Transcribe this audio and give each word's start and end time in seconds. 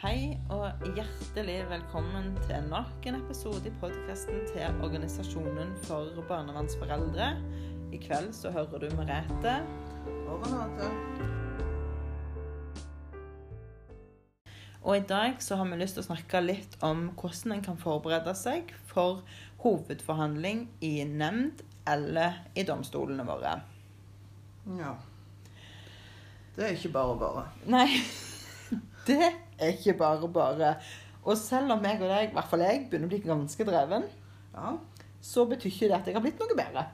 Hei 0.00 0.30
og 0.48 0.80
hjertelig 0.96 1.58
velkommen 1.68 2.30
til 2.46 2.62
nok 2.70 3.04
en 3.04 3.18
episode 3.18 3.68
i 3.68 3.72
podkasten 3.82 4.38
til 4.48 4.78
Organisasjonen 4.80 5.74
for 5.84 6.22
barnevernsforeldre. 6.24 7.26
I 7.92 8.00
kveld 8.00 8.30
så 8.32 8.48
hører 8.54 8.80
du 8.80 8.94
Merete. 8.96 9.58
Og 10.24 10.46
Renate. 10.46 10.88
Og 14.80 14.96
i 14.96 15.04
dag 15.10 15.36
så 15.44 15.60
har 15.60 15.68
vi 15.68 15.82
lyst 15.82 15.98
til 15.98 16.06
å 16.06 16.08
snakke 16.08 16.42
litt 16.46 16.78
om 16.80 17.10
hvordan 17.20 17.58
en 17.58 17.66
kan 17.68 17.76
forberede 17.84 18.32
seg 18.40 18.72
for 18.88 19.20
hovedforhandling 19.66 20.64
i 20.80 20.94
nemnd 21.04 21.60
eller 21.84 22.40
i 22.56 22.64
domstolene 22.64 23.28
våre. 23.28 23.52
Ja. 24.80 24.96
Det 26.56 26.70
er 26.70 26.80
ikke 26.80 26.94
bare 26.96 27.20
bare. 27.26 27.46
Nei, 27.68 28.00
det 29.12 29.49
er 29.60 29.74
ikke 29.76 29.94
bare 29.98 30.28
bare. 30.32 30.74
Og 31.24 31.36
selv 31.36 31.72
om 31.74 31.84
jeg 31.84 32.00
og 32.00 32.08
deg, 32.08 32.30
i 32.30 32.32
hvert 32.34 32.48
fall 32.48 32.62
jeg, 32.64 32.86
begynner 32.90 33.08
å 33.10 33.12
bli 33.12 33.20
ganske 33.24 33.66
dreven, 33.68 34.06
Ja. 34.54 34.72
så 35.20 35.44
betyr 35.48 35.68
ikke 35.70 35.88
det 35.90 35.98
at 35.98 36.06
jeg 36.06 36.14
har 36.16 36.24
blitt 36.24 36.38
noe 36.40 36.56
bedre. 36.56 36.86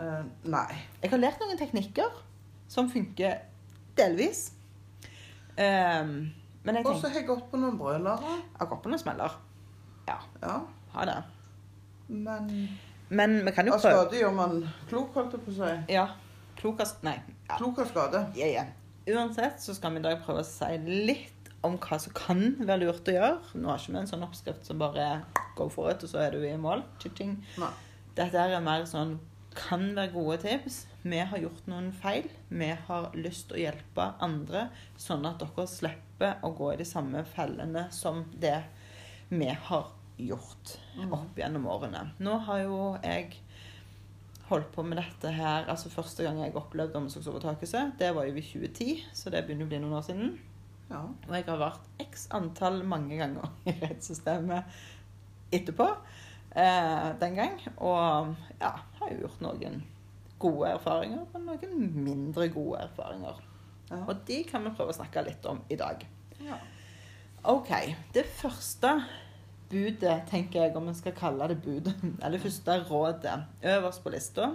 Uh, 0.00 0.24
nei. 0.48 0.66
Jeg 1.02 1.10
har 1.12 1.18
lært 1.20 1.40
noen 1.42 1.58
teknikker 1.60 2.10
som 2.68 2.88
funker 2.90 3.38
delvis. 3.98 4.52
Um, 5.58 6.30
men 6.64 6.76
jeg 6.76 6.86
Og 6.86 7.00
så 7.00 7.08
har 7.08 7.20
jeg 7.20 7.26
gått 7.28 7.50
på 7.50 7.58
noen 7.60 7.76
brølere. 7.78 8.20
Jeg 8.36 8.58
har 8.58 8.66
gått 8.70 8.82
på 8.84 8.88
noen 8.92 9.02
smeller. 9.02 9.36
Ja, 10.08 10.18
Ja. 10.42 10.60
Ha 10.94 11.04
det. 11.06 11.18
Men 12.08 12.48
Men 13.08 13.44
vi 13.44 13.52
kan 13.52 13.66
jo 13.66 13.74
av 13.74 13.80
skade 13.80 14.18
gjør 14.18 14.32
man 14.34 14.56
klok, 14.88 15.12
holdt 15.14 15.32
jeg 15.36 15.44
på 15.44 15.50
å 15.52 15.54
si. 15.54 15.92
Ja. 15.94 16.08
Klokest 16.56 17.02
Nei. 17.06 17.16
Ja. 17.48 17.56
Klok 17.56 17.78
av 17.78 17.86
skade. 17.90 18.24
Ja, 18.36 18.46
ja. 18.46 18.64
Uansett 19.10 19.62
så 19.62 19.74
skal 19.74 19.94
vi 19.94 20.02
i 20.02 20.06
dag 20.06 20.20
prøve 20.24 20.44
å 20.44 20.46
si 20.46 20.70
litt 20.86 21.50
om 21.66 21.76
hva 21.80 21.98
som 22.00 22.14
kan 22.16 22.54
være 22.58 22.84
lurt 22.84 23.08
å 23.10 23.14
gjøre. 23.16 23.56
Nå 23.60 23.68
har 23.70 23.80
ikke 23.80 23.94
vi 23.94 24.00
en 24.00 24.10
sånn 24.10 24.24
oppskrift 24.24 24.68
som 24.68 24.80
bare 24.80 25.08
go 25.58 25.68
for 25.72 25.92
it, 25.92 26.04
og 26.04 26.12
så 26.12 26.22
er 26.24 26.36
du 26.36 26.44
i 26.46 26.54
mål. 26.60 26.84
Dette 28.16 28.40
er 28.40 28.64
mer 28.64 28.86
sånn 28.88 29.18
kan 29.56 29.88
være 29.96 30.12
gode 30.14 30.38
tips. 30.44 30.84
Vi 31.02 31.18
har 31.18 31.40
gjort 31.42 31.66
noen 31.70 31.90
feil. 31.96 32.28
Vi 32.48 32.70
har 32.86 33.10
lyst 33.18 33.48
til 33.48 33.58
å 33.58 33.62
hjelpe 33.64 34.06
andre, 34.22 34.68
sånn 35.00 35.26
at 35.28 35.42
dere 35.42 35.66
slipper 35.68 36.38
å 36.46 36.52
gå 36.56 36.72
i 36.74 36.80
de 36.80 36.86
samme 36.88 37.24
fellene 37.34 37.88
som 37.94 38.24
det 38.40 38.60
vi 39.30 39.50
har 39.50 39.90
gjort 40.20 40.74
opp 41.10 41.38
gjennom 41.38 41.66
årene. 41.70 42.10
Nå 42.22 42.36
har 42.46 42.62
jo 42.64 42.78
jeg 43.02 43.40
holdt 44.50 44.70
på 44.74 44.84
med 44.86 44.98
dette 45.00 45.32
her 45.34 45.68
altså 45.70 45.90
Første 45.92 46.24
gang 46.26 46.40
jeg 46.42 46.54
opplevde 46.58 46.98
omsorgsovertakelse, 47.00 47.84
det 47.98 48.10
var 48.16 48.26
jo 48.28 48.34
i 48.34 48.44
2010, 48.44 49.04
så 49.14 49.32
det 49.32 49.44
begynner 49.46 49.68
å 49.68 49.70
bli 49.70 49.82
noen 49.82 49.98
år 49.98 50.06
siden. 50.06 50.32
Ja. 50.90 51.04
Og 51.06 51.36
jeg 51.36 51.46
har 51.46 51.60
vært 51.60 52.02
x 52.02 52.26
antall 52.34 52.82
mange 52.88 53.18
ganger 53.20 53.52
i 53.70 53.76
rettssystemet 53.78 54.80
etterpå. 55.54 55.86
Eh, 56.50 57.06
den 57.20 57.38
gang. 57.38 57.56
Og 57.78 58.34
ja, 58.58 58.74
har 58.98 59.12
jo 59.12 59.22
gjort 59.24 59.44
noen 59.46 59.80
gode 60.40 60.74
erfaringer, 60.74 61.24
men 61.34 61.46
noen 61.46 61.94
mindre 62.04 62.48
gode 62.50 62.82
erfaringer. 62.88 63.38
Ja. 63.90 64.02
Og 64.06 64.26
de 64.26 64.42
kan 64.48 64.66
vi 64.66 64.74
prøve 64.74 64.94
å 64.94 64.98
snakke 64.98 65.24
litt 65.26 65.46
om 65.50 65.62
i 65.70 65.78
dag. 65.78 66.06
ja. 66.42 66.58
OK. 67.48 67.70
Det 68.12 68.26
første 68.36 68.90
budet, 69.70 70.26
tenker 70.30 70.62
jeg, 70.64 70.76
om 70.76 70.86
vi 70.90 70.94
skal 70.98 71.12
kalle 71.16 71.48
det 71.48 71.60
budet, 71.62 71.94
eller 72.24 72.38
første 72.42 72.78
rådet, 72.90 73.36
øverst 73.62 74.02
på 74.04 74.12
lista, 74.14 74.50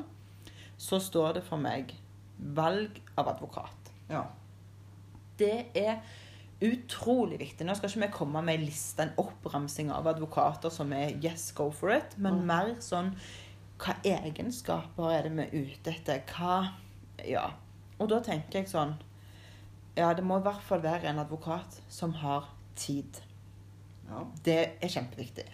så 0.78 1.00
står 1.00 1.34
det 1.40 1.44
for 1.48 1.58
meg 1.62 1.94
valg 2.38 3.02
av 3.18 3.30
advokat. 3.36 3.92
ja. 4.10 4.24
Det 5.38 5.66
er 5.76 5.98
utrolig 6.64 7.36
viktig. 7.42 7.66
Nå 7.68 7.74
skal 7.76 7.90
ikke 7.90 8.06
vi 8.06 8.12
komme 8.16 8.42
med 8.48 8.56
en 8.56 8.62
liste, 8.70 9.04
en 9.04 9.10
oppramsing 9.20 9.90
av 9.92 10.08
advokater 10.08 10.72
som 10.72 10.94
er 10.96 11.10
yes, 11.20 11.50
go 11.52 11.66
for 11.76 11.92
it, 11.92 12.16
men 12.18 12.38
Mm. 12.40 12.46
mer 12.48 12.70
sånn 12.80 13.10
hva 13.78 13.96
egenskaper 14.08 15.12
er 15.12 15.24
det 15.24 15.32
vi 15.36 15.44
er 15.44 15.66
ute 15.66 15.92
etter? 15.92 16.22
Hva 16.32 16.70
Ja. 17.28 17.50
Og 18.00 18.08
da 18.10 18.20
tenker 18.22 18.60
jeg 18.60 18.68
sånn 18.72 18.96
Ja, 19.98 20.14
det 20.14 20.24
må 20.24 20.38
i 20.40 20.44
hvert 20.44 20.62
fall 20.64 20.80
være 20.82 21.04
en 21.10 21.20
advokat 21.20 21.82
som 21.90 22.14
har 22.14 22.48
tid. 22.76 23.20
Ja. 24.10 24.26
Det 24.46 24.60
er 24.82 24.92
kjempeviktig. 24.92 25.46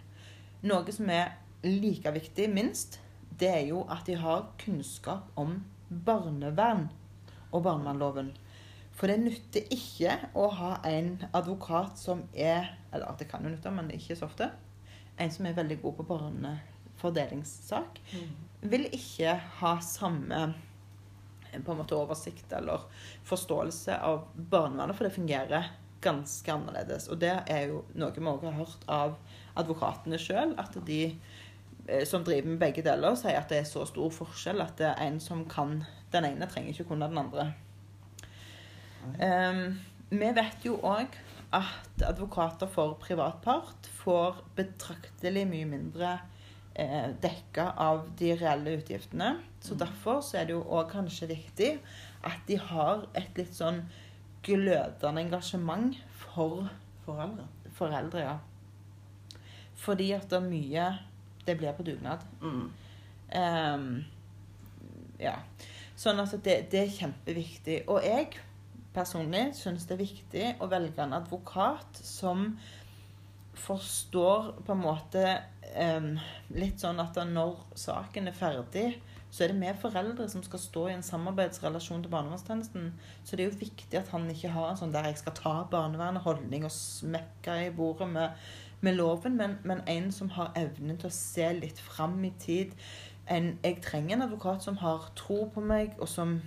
Noe 0.68 0.94
som 0.94 1.10
er 1.10 1.36
like 1.66 2.12
viktig, 2.14 2.50
minst, 2.54 3.00
det 3.40 3.50
er 3.50 3.66
jo 3.72 3.84
at 3.90 4.06
de 4.06 4.18
har 4.22 4.50
kunnskap 4.62 5.32
om 5.40 5.60
barnevern 5.90 6.90
og 7.52 7.64
barnevernloven. 7.66 8.32
For 8.96 9.10
det 9.10 9.22
nytter 9.24 9.72
ikke 9.74 10.18
å 10.38 10.48
ha 10.60 10.76
en 10.86 11.16
advokat 11.34 11.98
som 11.98 12.26
er 12.36 12.76
Eller 12.92 13.16
det 13.18 13.30
kan 13.32 13.44
jo 13.44 13.50
nytte, 13.54 13.72
men 13.72 13.88
ikke 13.96 14.18
så 14.20 14.28
ofte. 14.28 14.50
En 15.16 15.32
som 15.32 15.46
er 15.48 15.56
veldig 15.56 15.78
god 15.82 15.94
på 15.96 16.06
barnefordelingssak. 16.10 18.02
Vil 18.68 18.90
ikke 18.92 19.38
ha 19.62 19.78
samme 19.80 20.42
på 21.52 21.72
en 21.72 21.80
måte 21.80 21.96
oversikt 21.96 22.52
eller 22.56 22.84
forståelse 23.28 23.96
av 24.04 24.26
barnevernet, 24.36 24.98
for 24.98 25.08
det 25.08 25.16
fungerer 25.16 25.72
ganske 26.02 26.54
annerledes. 26.54 27.08
Og 27.12 27.22
det 27.22 27.34
er 27.50 27.70
jo 27.72 27.84
noe 27.94 28.14
vi 28.16 28.26
også 28.26 28.50
har 28.50 28.60
hørt 28.60 28.86
av 28.92 29.16
advokatene 29.62 30.20
sjøl, 30.22 30.56
at 30.62 30.78
de 30.88 31.02
eh, 31.12 32.06
som 32.08 32.26
driver 32.28 32.54
med 32.54 32.62
begge 32.62 32.86
deler, 32.86 33.18
sier 33.20 33.40
at 33.40 33.52
det 33.52 33.62
er 33.62 33.70
så 33.70 33.86
stor 33.90 34.14
forskjell 34.16 34.64
at 34.64 34.78
det 34.82 34.90
er 34.92 35.04
en 35.08 35.20
som 35.24 35.46
kan 35.50 35.82
Den 36.12 36.26
ene 36.28 36.48
trenger 36.52 36.74
ikke 36.74 36.90
kunne 36.90 37.08
den 37.08 37.22
andre. 37.22 37.46
Um, 39.16 39.80
vi 40.12 40.28
vet 40.36 40.66
jo 40.68 40.74
òg 40.84 41.14
at 41.56 42.04
advokater 42.04 42.68
for 42.68 42.98
privatpart 43.00 43.88
får 44.02 44.42
betraktelig 44.58 45.46
mye 45.48 45.70
mindre 45.70 46.12
eh, 46.76 47.12
dekka 47.24 47.70
av 47.80 48.06
de 48.20 48.34
reelle 48.40 48.76
utgiftene. 48.80 49.38
Så 49.64 49.76
derfor 49.80 50.20
så 50.20 50.42
er 50.42 50.50
det 50.50 50.58
jo 50.58 50.66
òg 50.68 50.92
kanskje 50.92 51.32
viktig 51.32 51.72
at 52.28 52.44
de 52.48 52.60
har 52.60 53.08
et 53.18 53.40
litt 53.40 53.56
sånn 53.56 53.84
glødende 54.44 55.22
engasjement 55.22 55.98
for 56.10 56.70
Foreldre. 57.06 57.48
foreldre, 57.74 58.20
ja. 58.20 58.38
Fordi 59.76 60.12
at 60.12 60.30
det 60.30 60.38
er 60.38 60.50
mye 60.50 60.98
Det 61.46 61.58
blir 61.58 61.72
på 61.74 61.84
dugnad. 61.84 62.22
Mm. 62.42 62.68
Um, 63.34 64.04
ja. 65.20 65.40
Sånn 65.98 66.20
at 66.22 66.36
det, 66.46 66.68
det 66.70 66.84
er 66.84 66.94
kjempeviktig. 66.94 67.80
Og 67.90 68.06
jeg 68.06 68.28
personlig 68.94 69.56
syns 69.58 69.88
det 69.90 69.96
er 69.96 70.04
viktig 70.04 70.46
å 70.62 70.70
velge 70.70 71.02
en 71.02 71.16
advokat 71.18 71.98
som 72.06 72.52
forstår 73.58 74.52
på 74.66 74.76
en 74.76 74.84
måte 74.84 75.26
um, 75.74 76.14
litt 76.56 76.82
sånn 76.82 77.02
at 77.04 77.18
når 77.28 77.58
saken 77.78 78.30
er 78.30 78.38
ferdig, 78.38 78.88
så 79.32 79.44
er 79.44 79.52
det 79.52 79.62
vi 79.62 79.72
foreldre 79.80 80.28
som 80.30 80.44
skal 80.44 80.60
stå 80.60 80.82
i 80.90 80.94
en 80.98 81.06
samarbeidsrelasjon 81.08 82.04
til 82.04 82.12
barnevernstjenesten. 82.12 82.90
Så 83.24 83.36
det 83.36 83.46
er 83.46 83.50
jo 83.50 83.62
viktig 83.62 84.00
at 84.00 84.12
han 84.12 84.28
ikke 84.30 84.52
har 84.52 84.72
en 84.72 84.80
sånn 84.82 84.92
der 84.92 85.08
jeg 85.08 85.22
skal 85.22 85.38
ta 85.38 85.54
barnevernet-holdning 85.72 86.66
og 86.68 86.74
smekke 86.76 87.56
i 87.66 87.70
bordet 87.76 88.10
med, 88.12 88.42
med 88.84 88.98
loven, 89.00 89.38
men, 89.40 89.56
men 89.64 89.84
en 89.88 90.12
som 90.12 90.34
har 90.36 90.52
evnen 90.60 91.00
til 91.00 91.08
å 91.08 91.16
se 91.16 91.48
litt 91.62 91.80
fram 91.80 92.20
i 92.28 92.34
tid. 92.44 92.76
En, 93.32 93.54
jeg 93.64 93.80
trenger 93.86 94.18
en 94.18 94.28
advokat 94.28 94.68
som 94.68 94.82
har 94.84 95.08
tro 95.16 95.46
på 95.54 95.64
meg, 95.64 95.96
og 96.04 96.12
som 96.12 96.42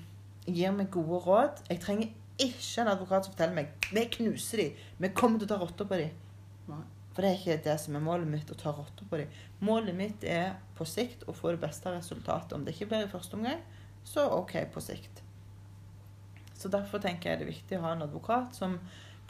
gir 0.45 0.77
meg 0.77 0.93
gode 0.93 1.22
råd. 1.25 1.65
Jeg 1.71 1.81
trenger 1.81 2.12
ikke 2.37 2.83
en 2.83 2.93
advokat 2.93 3.25
som 3.25 3.33
forteller 3.33 3.56
meg 3.62 3.89
vi 3.95 4.05
knuser 4.19 4.61
de, 4.61 4.69
vi 5.01 5.12
kommer 5.16 5.41
til 5.41 5.49
å 5.49 5.55
ta 5.55 5.61
rotta 5.62 5.89
på 5.89 6.03
de. 6.03 6.11
For 7.15 7.22
det 7.22 7.31
er 7.31 7.39
ikke 7.39 7.65
det 7.65 7.78
som 7.78 7.95
er 7.95 8.03
målet 8.03 8.28
mitt, 8.28 8.51
å 8.51 8.59
ta 8.59 8.72
rotta 8.75 9.06
på 9.09 9.21
dem. 9.21 9.34
Målet 9.65 9.95
mitt 9.97 10.25
er 10.27 10.56
på 10.74 10.86
sikt 10.88 11.24
og 11.28 11.36
få 11.38 11.54
det 11.54 11.62
beste 11.62 11.92
resultatet. 11.94 12.52
Om 12.52 12.64
det 12.64 12.74
ikke 12.74 12.90
blir 12.92 13.06
i 13.06 13.10
første 13.10 13.38
omgang, 13.38 13.62
så 14.04 14.26
OK 14.38 14.56
på 14.72 14.82
sikt. 14.84 15.22
Så 16.54 16.68
derfor 16.68 16.98
tenker 17.02 17.30
jeg 17.30 17.40
det 17.40 17.46
er 17.46 17.52
viktig 17.52 17.78
å 17.78 17.84
ha 17.84 17.94
en 17.94 18.06
advokat 18.06 18.56
som 18.56 18.78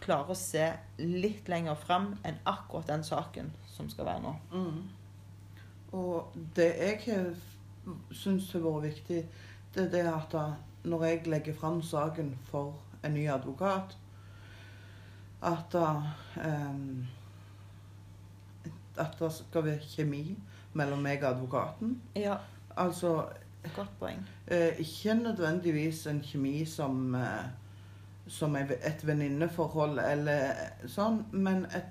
klarer 0.00 0.34
å 0.34 0.38
se 0.38 0.66
litt 0.99 1.49
lenger 1.49 1.79
fram 1.79 2.12
enn 2.26 2.38
akkurat 2.49 2.91
den 2.91 3.05
saken 3.06 3.50
som 3.70 3.88
skal 3.91 4.08
være 4.08 4.23
nå. 4.25 4.35
Mm. 4.52 4.79
Og 5.94 6.38
det 6.56 6.70
jeg 6.81 7.26
syns 8.14 8.50
har 8.52 8.64
vært 8.64 8.88
viktig, 8.88 9.20
det 9.75 9.85
er 9.87 9.93
det 9.93 10.06
at 10.11 10.35
når 10.85 11.05
jeg 11.08 11.26
legger 11.31 11.58
fram 11.58 11.82
saken 11.82 12.35
for 12.50 12.75
en 13.05 13.14
ny 13.17 13.29
advokat, 13.31 13.97
at 15.44 15.75
em, 16.40 17.06
At 18.97 19.17
det 19.19 19.32
skal 19.32 19.64
være 19.64 19.81
kjemi 19.90 20.37
mellom 20.75 21.03
meg 21.03 21.23
og 21.25 21.31
advokaten. 21.37 22.00
Ja, 22.17 22.37
Altså 22.76 23.25
godt 23.76 23.91
poeng. 24.00 24.19
eh, 24.49 24.79
ikke 24.79 25.15
nødvendigvis 25.15 26.06
en 26.06 26.21
kjemi 26.21 26.65
som 26.65 27.15
eh, 27.15 27.44
som 28.26 28.56
et 28.56 29.03
venninneforhold 29.06 29.99
eller 30.00 30.55
sånn, 30.88 31.25
men 31.32 31.67
et, 31.76 31.91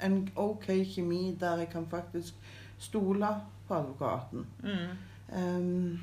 en 0.00 0.28
OK 0.36 0.66
kjemi 0.94 1.36
der 1.40 1.56
jeg 1.64 1.68
kan 1.72 1.86
faktisk 1.90 2.34
stole 2.78 3.26
på 3.68 3.74
advokaten. 3.74 4.46
Mm. 4.62 5.36
Em, 5.38 5.98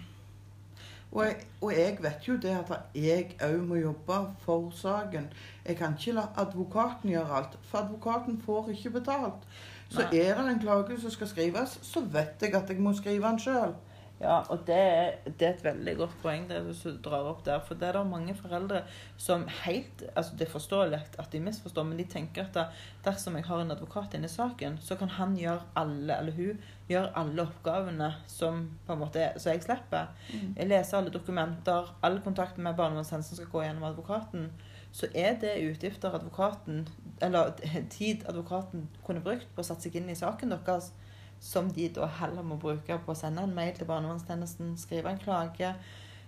Og 1.12 1.24
jeg, 1.26 1.36
og 1.62 1.72
jeg 1.74 1.98
vet 2.02 2.28
jo 2.28 2.36
det 2.38 2.52
at 2.54 2.72
jeg 2.96 3.32
òg 3.42 3.64
må 3.66 3.76
jobbe 3.80 4.18
for 4.44 4.70
saken. 4.72 5.26
Jeg 5.66 5.78
kan 5.78 5.96
ikke 5.98 6.12
la 6.14 6.28
advokaten 6.38 7.10
gjøre 7.10 7.36
alt, 7.40 7.56
for 7.64 7.78
advokaten 7.80 8.42
får 8.46 8.70
ikke 8.76 8.90
betalt. 9.00 9.48
Så 9.90 10.04
Nei. 10.06 10.20
er 10.22 10.36
det 10.38 10.52
en 10.54 10.60
klage 10.62 11.00
som 11.02 11.10
skal 11.12 11.28
skrives, 11.28 11.80
så 11.82 12.02
vet 12.14 12.42
jeg 12.42 12.54
at 12.56 12.70
jeg 12.70 12.80
må 12.80 12.94
skrive 12.94 13.26
den 13.26 13.40
sjøl. 13.42 13.74
Ja, 14.20 14.42
og 14.52 14.66
det 14.68 14.76
er, 14.76 15.12
det 15.40 15.46
er 15.48 15.54
et 15.54 15.62
veldig 15.64 15.94
godt 15.96 16.16
poeng 16.22 16.42
det 16.50 16.58
du 16.68 16.90
drar 17.06 17.24
opp 17.30 17.46
der. 17.46 17.62
For 17.64 17.74
det 17.80 17.88
er 17.88 17.96
det 17.96 18.02
mange 18.10 18.34
foreldre 18.36 18.82
som 19.18 19.46
helt 19.62 20.04
Altså, 20.12 20.36
det 20.36 20.48
er 20.48 20.52
forståelig 20.52 21.00
at 21.24 21.30
de 21.32 21.40
misforstår, 21.40 21.84
men 21.88 21.98
de 22.02 22.04
tenker 22.04 22.50
at 22.50 22.74
dersom 23.06 23.38
jeg 23.40 23.46
har 23.48 23.62
en 23.64 23.72
advokat 23.72 24.14
inne 24.20 24.28
i 24.28 24.34
saken, 24.34 24.76
så 24.84 24.98
kan 25.00 25.10
han 25.16 25.38
gjøre 25.40 25.62
alle, 25.80 26.18
eller 26.20 26.36
hun, 26.36 26.60
gjøre 26.90 27.14
alle 27.16 27.46
oppgavene 27.48 28.12
som 28.28 28.66
på 28.86 28.94
en 28.94 29.00
måte 29.00 29.24
er- 29.24 29.40
så 29.40 29.54
jeg 29.56 29.64
slipper. 29.64 30.12
Jeg 30.58 30.68
leser 30.68 30.98
alle 30.98 31.16
dokumenter, 31.16 31.96
all 32.04 32.20
kontakt 32.20 32.58
med 32.58 32.76
barnevernstjenesten 32.76 33.38
skal 33.40 33.48
gå 33.54 33.64
gjennom 33.64 33.88
advokaten. 33.88 34.52
Så 34.92 35.08
er 35.14 35.36
det 35.42 35.58
utgifter 35.70 36.16
advokaten, 36.16 36.88
eller 37.22 37.52
tid 37.90 38.24
advokaten 38.30 38.88
kunne 39.06 39.22
brukt 39.22 39.48
på 39.56 39.62
å 39.62 39.68
sette 39.68 39.86
seg 39.88 39.96
inn 40.00 40.10
i 40.10 40.16
saken 40.18 40.50
deres, 40.56 40.92
som 41.40 41.70
de 41.72 41.88
da 41.96 42.08
heller 42.20 42.44
må 42.44 42.58
bruke 42.60 42.98
på 43.06 43.14
å 43.14 43.16
sende 43.16 43.46
en 43.46 43.54
mail 43.56 43.76
til 43.78 43.88
barnevernstjenesten, 43.88 44.74
skrive 44.82 45.14
en 45.14 45.22
klage. 45.22 45.74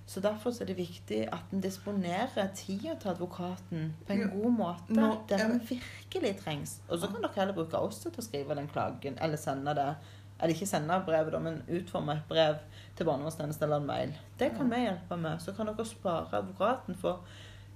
Så 0.07 0.19
derfor 0.23 0.51
er 0.61 0.65
det 0.69 0.77
viktig 0.77 1.19
at 1.31 1.51
en 1.53 1.61
disponerer 1.63 2.49
tida 2.55 2.95
til 2.99 3.11
advokaten 3.11 3.91
på 4.07 4.13
en 4.15 4.23
god 4.31 4.51
måte. 4.57 4.95
nå- 4.95 5.27
der 5.29 5.37
den 5.47 5.59
virkelig 5.69 6.31
trengs. 6.41 6.79
Og 6.89 6.99
så 6.99 7.07
kan 7.07 7.21
dere 7.21 7.35
heller 7.35 7.53
bruke 7.53 7.77
oss 7.77 7.99
til 7.99 8.11
å 8.11 8.23
skrive 8.23 8.55
den 8.55 8.67
klagen, 8.67 9.17
eller 9.21 9.37
sende 9.37 9.75
det 9.75 9.95
Eller 10.41 10.55
ikke 10.55 10.65
sende 10.65 10.95
brevet, 11.05 11.35
men 11.41 11.59
utforme 11.69 12.15
et 12.17 12.27
brev 12.27 12.55
til 12.97 13.05
barnevernstjenesten 13.05 13.63
eller 13.63 13.75
en 13.77 13.85
mail. 13.85 14.13
Det 14.39 14.47
kan 14.57 14.71
vi 14.71 14.79
hjelpe 14.81 15.17
med. 15.17 15.37
Så 15.41 15.53
kan 15.53 15.67
dere 15.69 15.85
spare 15.85 16.33
advokaten 16.39 16.95
for 16.97 17.19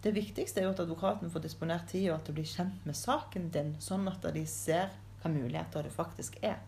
det 0.03 0.13
viktigste 0.15 0.61
er 0.61 0.67
jo 0.67 0.73
at 0.75 0.79
advokaten 0.83 1.31
får 1.33 1.45
disponert 1.45 1.87
tid, 1.89 2.09
og 2.11 2.19
at 2.19 2.27
du 2.27 2.35
blir 2.37 2.47
kjent 2.49 2.85
med 2.85 2.97
saken 2.97 3.49
din, 3.53 3.73
sånn 3.81 4.07
at 4.11 4.25
de 4.35 4.45
ser 4.49 4.93
hva 5.21 5.31
muligheter 5.33 5.87
det 5.87 5.93
faktisk 5.93 6.37
er. 6.45 6.59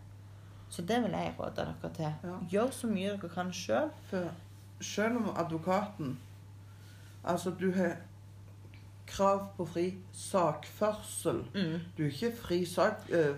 Så 0.68 0.82
det 0.82 0.98
vil 1.04 1.14
jeg 1.16 1.34
råde 1.38 1.64
dere 1.64 1.92
til. 1.96 2.10
Ja. 2.28 2.38
Gjør 2.50 2.72
så 2.74 2.90
mye 2.90 3.14
dere 3.14 3.30
kan 3.32 3.52
sjøl. 3.54 3.92
Sjøl 4.80 5.20
om 5.20 5.30
advokaten 5.36 6.18
Altså, 7.28 7.50
du 7.50 7.72
har 7.74 7.96
krav 9.06 9.48
på 9.56 9.64
fri 9.66 9.94
sakførsel. 10.12 11.42
Mm. 11.54 11.80
Du 11.96 12.02
er 12.02 12.12
ikke 12.12 12.36
fri 12.36 12.64
sak... 12.64 13.08
Øh, 13.08 13.36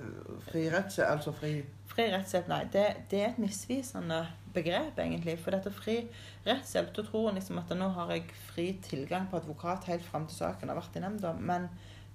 fri 0.50 0.68
rettshjelp, 0.70 1.10
altså 1.10 1.32
fri 1.32 1.62
Fri 1.90 2.06
rettshjelp, 2.12 2.48
nei. 2.48 2.60
Det, 2.72 2.84
det 3.10 3.22
er 3.22 3.32
et 3.32 3.38
misvisende 3.38 4.20
begrep, 4.54 4.98
egentlig. 4.98 5.36
For 5.40 5.54
dette 5.54 5.72
fri 5.74 6.00
rettshjelp, 6.46 6.92
da 6.96 7.04
tror 7.06 7.30
en 7.30 7.38
liksom 7.40 7.60
at 7.60 7.72
nå 7.76 7.88
har 7.96 8.12
jeg 8.14 8.26
fri 8.50 8.66
tilgang 8.84 9.28
på 9.30 9.40
advokat 9.40 9.88
helt 9.90 10.04
fram 10.06 10.28
til 10.28 10.42
saken 10.42 10.72
har 10.72 10.80
vært 10.80 10.98
i 10.98 11.02
nemnda. 11.04 11.32
Men, 11.38 11.68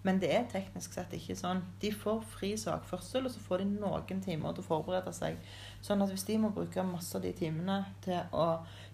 men 0.06 0.22
det 0.22 0.32
er 0.36 0.48
teknisk 0.52 0.98
sett 0.98 1.16
ikke 1.18 1.38
sånn. 1.40 1.64
De 1.82 1.92
får 1.96 2.22
fri 2.36 2.54
sakførsel, 2.60 3.26
og 3.28 3.34
så 3.34 3.44
får 3.48 3.64
de 3.64 3.70
noen 3.74 4.24
timer 4.26 4.56
til 4.56 4.66
å 4.66 4.70
forberede 4.70 5.14
seg. 5.16 5.40
Sånn 5.86 6.04
at 6.06 6.14
hvis 6.14 6.28
de 6.28 6.40
må 6.42 6.54
bruke 6.56 6.86
masse 6.88 7.18
av 7.18 7.26
de 7.26 7.34
timene 7.38 7.82
til 8.06 8.22
å 8.36 8.48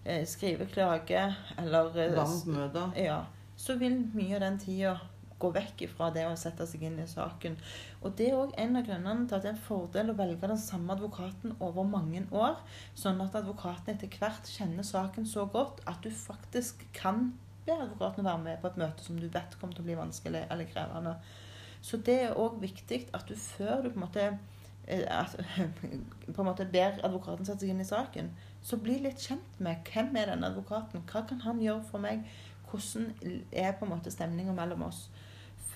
eh, 0.04 0.26
skrive 0.28 0.68
klage 0.72 1.28
eller 1.58 1.92
eh, 1.96 2.12
være 2.16 2.26
på 2.26 2.56
møter. 2.56 2.98
ja, 3.08 3.22
så 3.56 3.78
vil 3.78 4.00
mye 4.16 4.36
av 4.38 4.46
den 4.46 4.62
tida 4.62 4.96
gå 5.42 5.50
vekk 5.54 5.84
fra 5.92 6.10
det 6.14 6.24
å 6.28 6.34
sette 6.38 6.66
seg 6.70 6.84
inn 6.86 7.00
i 7.02 7.08
saken. 7.10 7.58
Og 8.02 8.16
det 8.18 8.30
er 8.30 8.38
òg 8.38 8.54
en 8.60 8.78
av 8.78 8.86
grunnene 8.86 9.26
til 9.26 9.38
at 9.38 9.44
det 9.44 9.52
er 9.52 9.56
en 9.56 9.64
fordel 9.66 10.12
å 10.12 10.18
velge 10.18 10.50
den 10.50 10.60
samme 10.60 10.94
advokaten 10.94 11.56
over 11.58 11.88
mange 11.88 12.24
år, 12.30 12.60
sånn 12.98 13.22
at 13.24 13.38
advokaten 13.42 13.94
etter 13.94 14.12
hvert 14.18 14.50
kjenner 14.50 14.86
saken 14.86 15.28
så 15.28 15.46
godt 15.50 15.82
at 15.90 16.02
du 16.04 16.10
faktisk 16.14 16.86
kan 16.96 17.32
be 17.66 17.74
advokaten 17.74 18.26
være 18.26 18.42
med 18.42 18.60
på 18.62 18.70
et 18.70 18.80
møte 18.80 19.04
som 19.04 19.18
du 19.18 19.28
vet 19.30 19.58
kommer 19.60 19.76
til 19.76 19.84
å 19.84 19.90
bli 19.90 19.98
vanskelig 19.98 20.46
eller 20.50 20.70
krevende. 20.70 21.16
Så 21.82 21.98
det 22.06 22.18
er 22.24 22.38
òg 22.38 22.60
viktig 22.62 23.04
at 23.14 23.26
du 23.28 23.34
før 23.38 23.82
du 23.82 23.90
på 23.90 23.98
en 23.98 24.04
måte 24.04 24.26
eh, 24.86 25.06
at, 25.10 25.34
på 26.34 26.42
en 26.42 26.48
måte 26.48 26.68
ber 26.70 27.00
advokaten 27.02 27.46
sette 27.46 27.64
seg 27.64 27.74
inn 27.74 27.82
i 27.82 27.88
saken, 27.88 28.30
så 28.62 28.78
bli 28.78 29.00
litt 29.02 29.22
kjent 29.22 29.58
med 29.62 29.82
hvem 29.90 30.14
er 30.18 30.30
denne 30.30 30.50
advokaten, 30.52 31.02
hva 31.10 31.24
kan 31.26 31.42
han 31.46 31.62
gjøre 31.62 31.82
for 31.90 32.02
meg, 32.02 32.22
hvordan 32.70 33.10
er 33.52 33.74
på 33.76 33.86
en 33.86 33.92
måte 33.92 34.12
stemninga 34.14 34.54
mellom 34.56 34.86
oss, 34.88 35.08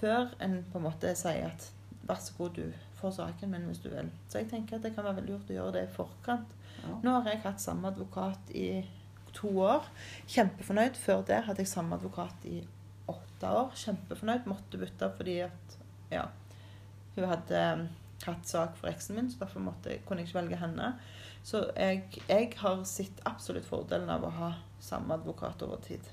før 0.00 0.34
en 0.44 0.60
på 0.72 0.80
en 0.80 0.86
måte 0.86 1.12
sier 1.18 1.48
at 1.48 1.70
vær 2.06 2.20
så 2.22 2.36
god, 2.38 2.58
du 2.58 2.72
får 3.00 3.16
saken 3.18 3.52
min 3.52 3.66
hvis 3.68 3.82
du 3.84 3.90
vil. 3.92 4.10
Så 4.28 4.40
jeg 4.42 4.50
tenker 4.50 4.78
at 4.78 4.86
det 4.86 4.94
kan 4.94 5.06
være 5.06 5.20
veldig 5.20 5.34
lurt 5.34 5.50
å 5.52 5.58
gjøre 5.58 5.74
det 5.76 5.84
i 5.86 5.94
forkant. 5.96 6.54
Ja. 6.82 6.94
Nå 7.02 7.16
har 7.18 7.30
jeg 7.32 7.42
hatt 7.44 7.62
samme 7.62 7.90
advokat 7.90 8.52
i 8.54 8.68
to 9.36 9.50
år. 9.64 9.86
Kjempefornøyd. 10.32 10.98
Før 11.00 11.22
det 11.28 11.42
hadde 11.48 11.64
jeg 11.64 11.72
samme 11.72 11.98
advokat 11.98 12.48
i 12.48 12.60
åtte 13.10 13.52
år. 13.60 13.74
Kjempefornøyd. 13.84 14.48
Måtte 14.50 14.80
bytte 14.80 15.10
fordi 15.18 15.38
at 15.46 15.78
ja, 16.12 16.26
hun 17.16 17.28
hadde 17.32 17.62
um, 17.74 17.86
hatt 18.26 18.48
sak 18.48 18.76
for 18.78 18.90
eksen 18.90 19.18
min, 19.18 19.28
så 19.30 19.42
derfor 19.42 19.64
måtte, 19.64 19.98
kunne 20.06 20.22
jeg 20.22 20.30
ikke 20.30 20.40
velge 20.40 20.60
henne. 20.60 20.92
Så 21.46 21.66
jeg, 21.76 22.06
jeg 22.28 22.52
har 22.60 22.80
sett 22.88 23.20
absolutt 23.28 23.66
fordelen 23.68 24.10
av 24.12 24.24
å 24.26 24.32
ha 24.38 24.54
samme 24.82 25.14
advokat 25.18 25.62
over 25.66 25.82
tid. 25.84 26.06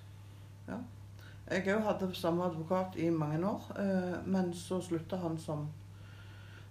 Jeg 1.52 1.68
òg 1.76 1.84
hadde 1.84 2.16
samme 2.16 2.44
advokat 2.44 2.96
i 2.96 3.10
mange 3.10 3.48
år, 3.48 3.66
eh, 3.80 4.28
men 4.28 4.54
så 4.54 4.82
slutta 4.82 5.18
han 5.20 5.38
som 5.38 5.68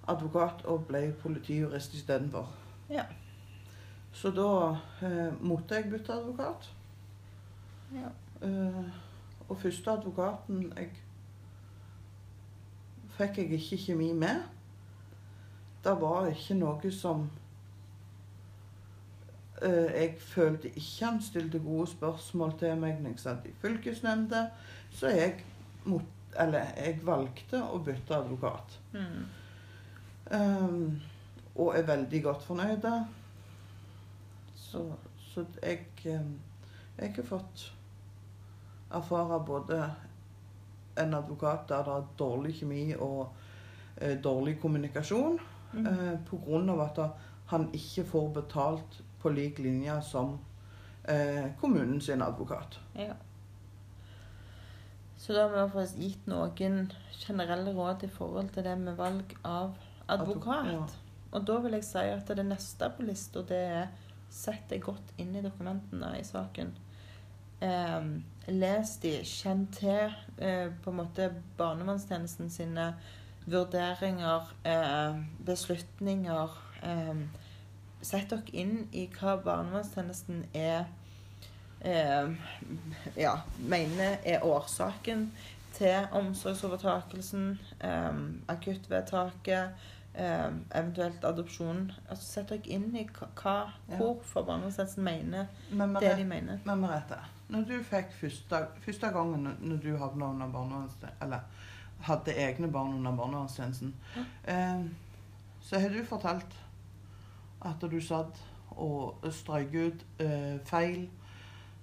advokat 0.08 0.64
og 0.64 0.86
ble 0.88 1.12
politijurist 1.22 1.94
istedenfor. 1.94 2.48
Ja. 2.90 3.04
Så 4.12 4.30
da 4.30 4.76
eh, 5.02 5.44
måtte 5.44 5.74
jeg 5.74 5.90
bytte 5.90 6.12
advokat. 6.12 6.72
Ja. 7.92 8.08
Eh, 8.46 8.84
og 9.48 9.58
første 9.58 9.90
advokaten 9.90 10.72
jeg 10.76 10.90
fikk 13.12 13.38
jeg 13.38 13.52
ikke 13.52 13.76
kjemi 13.76 14.12
med. 14.12 14.42
Det 15.84 15.94
var 16.00 16.26
ikke 16.26 16.54
noe 16.54 16.90
som 16.92 17.26
Jeg 19.70 20.16
følte 20.18 20.68
ikke 20.68 21.06
han 21.06 21.20
stilte 21.22 21.58
gode 21.62 21.86
spørsmål 21.86 22.56
til 22.58 22.76
meg 22.80 23.00
når 23.00 23.12
jeg 23.14 23.22
satt 23.22 23.46
i 23.46 23.52
fylkesnemnda, 23.62 24.46
så 24.90 25.12
jeg, 25.14 25.44
mot, 25.84 26.02
eller, 26.40 26.72
jeg 26.76 26.98
valgte 27.06 27.60
å 27.62 27.78
bytte 27.84 28.16
advokat. 28.16 28.78
Mm. 28.92 29.22
Um, 30.32 31.00
og 31.54 31.76
er 31.78 31.86
veldig 31.86 32.22
godt 32.24 32.42
fornøyd. 32.42 32.88
Så, 34.56 34.82
så 35.18 35.44
jeg, 35.62 35.86
um, 36.06 36.34
jeg 36.98 37.14
har 37.16 37.28
fått 37.28 37.68
erfare 38.92 39.40
både 39.46 39.82
en 40.98 41.14
advokat 41.14 41.68
der 41.68 41.84
det 41.86 41.92
er 41.96 42.10
dårlig 42.18 42.54
kjemi 42.58 42.82
og 42.98 43.28
eh, 43.96 44.18
dårlig 44.22 44.58
kommunikasjon, 44.60 45.40
Mm. 45.72 45.86
eh, 45.86 46.18
på 46.28 46.36
grunn 46.44 46.68
av 46.68 46.80
at 46.84 46.98
han 47.46 47.62
ikke 47.72 48.04
får 48.04 48.26
betalt 48.34 48.98
på 49.22 49.30
lik 49.30 49.58
linje 49.62 49.98
som 50.02 50.38
eh, 51.04 51.52
kommunen 51.60 52.00
sin 52.00 52.22
advokat. 52.22 52.78
Ja. 52.98 53.14
Så 55.16 55.32
da 55.32 55.46
har 55.46 55.52
vi 55.54 55.72
faktisk 55.72 55.98
gitt 56.02 56.26
noen 56.26 56.90
generelle 57.14 57.72
råd 57.76 58.02
i 58.02 58.10
forhold 58.10 58.50
til 58.54 58.66
det 58.66 58.74
med 58.78 58.98
valg 58.98 59.36
av 59.46 59.76
advokat. 60.10 60.72
Ja. 60.72 60.86
Og 61.32 61.44
da 61.46 61.58
vil 61.62 61.76
jeg 61.78 61.86
si 61.86 62.02
at 62.10 62.32
det 62.36 62.44
neste 62.44 62.88
på 62.96 63.06
lista, 63.06 63.44
det 63.46 63.60
er 63.76 63.92
sett 64.32 64.66
deg 64.72 64.82
godt 64.84 65.12
inn 65.22 65.36
i 65.36 65.44
dokumentene 65.44 66.10
i 66.18 66.24
saken. 66.26 66.72
Eh, 67.62 68.00
les 68.50 68.96
de, 69.04 69.14
kjenn 69.28 69.68
til 69.76 70.10
eh, 70.42 70.72
på 70.82 70.90
en 70.90 70.98
måte 70.98 71.30
barnevernstjenesten 71.60 72.50
sine 72.50 72.88
vurderinger, 73.46 74.50
eh, 74.66 75.22
beslutninger. 75.46 76.58
Sett 78.02 78.30
dere 78.32 78.42
inn 78.52 78.88
i 78.92 79.06
hva 79.14 79.36
barnevernstjenesten 79.44 80.44
er 80.58 80.84
eh, 81.84 82.30
ja, 83.16 83.36
mener 83.58 84.18
er 84.26 84.44
årsaken 84.46 85.28
til 85.76 86.08
omsorgsovertakelsen, 86.12 87.58
eh, 87.80 88.18
akuttvedtaket, 88.52 89.70
eh, 90.14 90.48
eventuelt 90.74 91.24
adopsjon. 91.24 91.92
Altså, 92.08 92.24
sett 92.26 92.50
dere 92.52 92.66
inn 92.74 92.90
i 92.96 93.06
hva, 93.06 93.70
Ja. 93.88 93.96
hvorfor 93.96 94.44
barnevernstjenesten 94.46 95.04
mener 95.04 95.46
Men 95.70 95.94
det 95.94 96.16
de 96.16 96.24
mener. 96.24 96.58
Men 96.64 96.80
Merete, 96.80 97.18
når 97.48 97.64
du 97.68 97.82
fikk 97.82 98.12
første, 98.20 98.66
første 98.84 99.06
gangen 99.12 99.56
når 99.60 99.80
du 99.82 99.96
havna 99.96 100.24
under 100.30 100.46
barnevernstjenesten, 100.46 101.22
eller 101.22 101.40
hadde 102.02 102.34
egne 102.34 102.68
barn 102.72 102.94
under 102.94 103.12
barnevernstjenesten, 103.12 103.94
eh, 104.44 104.84
så 105.62 105.78
har 105.78 105.88
du 105.88 106.04
fortalt 106.04 106.58
at 107.68 107.84
du 107.90 108.00
satt 108.02 108.40
og 108.72 109.24
strøyk 109.30 109.74
ut 109.74 110.04
eh, 110.24 110.58
feil 110.66 111.02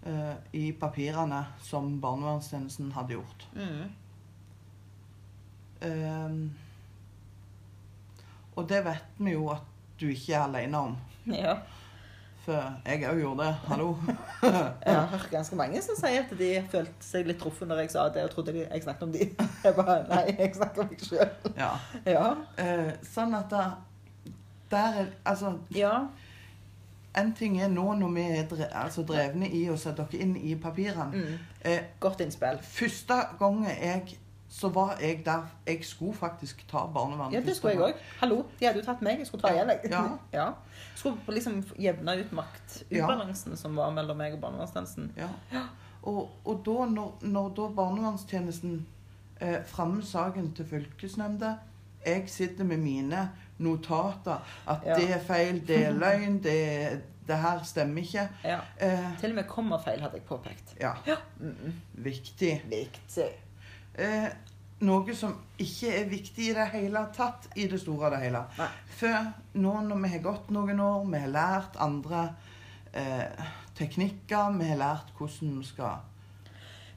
eh, 0.05 0.35
i 0.57 0.71
papirene 0.79 1.43
som 1.63 2.01
barnevernstjenesten 2.01 2.91
hadde 2.95 3.17
gjort. 3.19 3.47
Mm. 3.55 3.83
Eh, 5.87 6.31
og 8.55 8.69
det 8.69 8.81
vet 8.85 9.19
vi 9.19 9.35
jo 9.35 9.49
at 9.53 9.67
du 9.99 10.09
ikke 10.09 10.33
er 10.33 10.47
alene 10.47 10.87
om. 10.89 10.97
Ja. 11.29 11.59
For 12.45 12.55
jeg 12.87 13.03
òg 13.05 13.19
gjorde 13.19 13.45
det. 13.45 13.55
Hallo. 13.67 13.89
Jeg 14.85 14.95
har 14.95 15.07
hørt 15.11 15.27
ganske 15.31 15.55
mange 15.59 15.81
som 15.83 15.97
sier 15.99 16.23
at 16.23 16.31
de 16.39 16.49
følte 16.71 17.05
seg 17.05 17.27
litt 17.27 17.39
truffet 17.41 17.67
når 17.67 17.83
jeg 17.83 17.91
sa 17.93 18.05
det, 18.15 18.23
og 18.25 18.31
trodde 18.31 18.55
jeg 18.55 18.83
snakket 18.83 19.03
om 19.05 19.11
de. 19.13 19.27
Jeg 19.65 19.75
bare 19.75 19.97
Nei, 20.07 20.23
jeg 20.39 20.55
snakker 20.55 20.85
om 20.85 20.89
meg 20.89 21.03
sjøl. 21.03 21.51
Ja. 21.59 21.69
Ja. 22.07 22.23
Eh, 22.63 22.93
sånn 23.05 23.35
at 23.37 23.51
da, 23.51 23.65
der 24.71 24.99
er 25.01 25.05
Altså, 25.25 25.53
ja. 25.75 25.91
en 27.17 27.33
ting 27.33 27.61
er 27.61 27.67
nå 27.67 27.93
når 27.93 28.09
vi 28.15 28.21
er 28.21 28.47
dre, 28.47 28.67
altså 28.83 29.03
drevne 29.03 29.49
i 29.49 29.65
å 29.69 29.77
sette 29.77 30.05
dere 30.11 30.21
inn 30.23 30.35
i 30.37 30.55
papirene. 30.55 31.11
Mm. 31.13 31.37
Eh, 31.61 31.79
Godt 31.99 32.21
innspill. 32.21 32.59
første 32.63 33.13
gangen 33.39 33.65
jeg 33.69 34.17
så 34.49 34.69
var 34.73 34.95
jeg 35.01 35.21
der 35.25 35.43
Jeg 35.67 35.83
skulle 35.85 36.13
faktisk 36.13 36.63
ta 36.67 36.77
barnevernet. 36.93 37.33
Ja, 37.33 37.39
det 37.45 37.55
skulle 37.55 37.73
jeg 37.73 37.81
òg. 37.81 37.93
Hallo, 38.19 38.45
de 38.59 38.65
hadde 38.65 38.79
jo 38.79 38.85
tatt 38.85 39.01
meg. 39.01 39.19
Jeg 39.19 39.27
skulle 39.27 39.41
ta 39.41 39.47
Ja, 39.53 39.63
igjen, 39.63 39.69
jeg. 39.69 39.91
ja. 39.91 40.03
ja. 40.39 40.47
Skulle 40.95 41.15
liksom 41.35 41.63
jevne 41.79 42.15
ut 42.19 42.31
maktubalansen 42.31 43.57
som 43.57 43.75
var 43.77 43.91
mellom 43.93 44.17
meg 44.17 44.33
og 44.33 44.41
barnevernstjenesten. 44.41 45.11
Ja. 45.17 45.27
Og, 46.01 46.29
og 46.45 46.61
da, 46.65 46.85
når, 46.89 47.13
når 47.21 47.49
da 47.59 47.67
barnevernstjenesten 47.77 48.85
eh, 49.41 49.59
fremmer 49.65 50.01
saken 50.01 50.51
til 50.55 50.65
fylkesnemnda 50.65 51.53
Jeg 52.05 52.29
sitter 52.29 52.63
med 52.63 52.77
mine 52.77 53.29
notater. 53.59 54.39
At 54.67 54.85
Ja. 54.85 54.95
det 54.95 55.09
er 55.15 55.19
feil, 55.19 55.61
det 55.67 55.85
er 55.85 55.91
løgn, 55.93 56.39
det, 56.43 57.01
det 57.27 57.37
her 57.37 57.63
stemmer 57.63 58.01
ikke. 58.01 58.27
Ja. 58.43 58.59
Eh, 58.81 59.17
Til 59.19 59.29
og 59.29 59.35
med 59.35 59.43
kommafeil 59.51 60.01
hadde 60.01 60.15
jeg 60.15 60.23
påpekt. 60.23 60.75
ja, 60.81 60.93
Mm 61.39 61.55
-mm. 61.63 61.71
viktig. 61.93 62.61
Viktig. 62.69 63.29
Eh, 63.95 64.27
noe 64.79 65.15
som 65.15 65.35
ikke 65.59 65.95
er 66.01 66.09
viktig 66.09 66.49
i 66.49 66.53
det 66.53 66.67
hele 66.67 67.05
tatt 67.13 67.49
i 67.55 67.67
det 67.67 67.79
store 67.81 68.05
og 68.05 68.11
det 68.11 68.19
hele. 68.19 68.43
Nei. 68.57 68.67
For 68.87 69.33
nå 69.53 69.81
når 69.81 70.01
vi 70.01 70.07
har 70.07 70.19
gått 70.19 70.49
noen 70.51 70.79
år, 70.79 71.05
vi 71.05 71.17
har 71.17 71.27
lært 71.27 71.75
andre 71.79 72.35
eh, 72.93 73.45
teknikker, 73.75 74.57
vi 74.57 74.65
har 74.65 74.77
lært 74.77 75.13
hvordan 75.17 75.57
vi 75.59 75.65
skal 75.65 75.97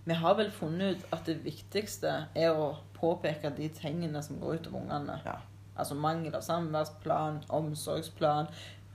Vi 0.05 0.13
har 0.15 0.35
vel 0.35 0.51
funnet 0.51 0.97
ut 0.97 1.05
at 1.13 1.27
det 1.27 1.45
viktigste 1.45 2.27
er 2.35 2.51
å 2.51 2.77
påpeke 2.95 3.51
de 3.57 3.69
tingene 3.69 4.23
som 4.23 4.39
går 4.41 4.55
utover 4.55 4.81
ungene. 4.81 5.21
Ja. 5.25 5.37
Altså 5.77 5.95
mangel 5.97 6.35
av 6.37 6.43
samværsplan, 6.45 7.43
omsorgsplan, 7.49 8.47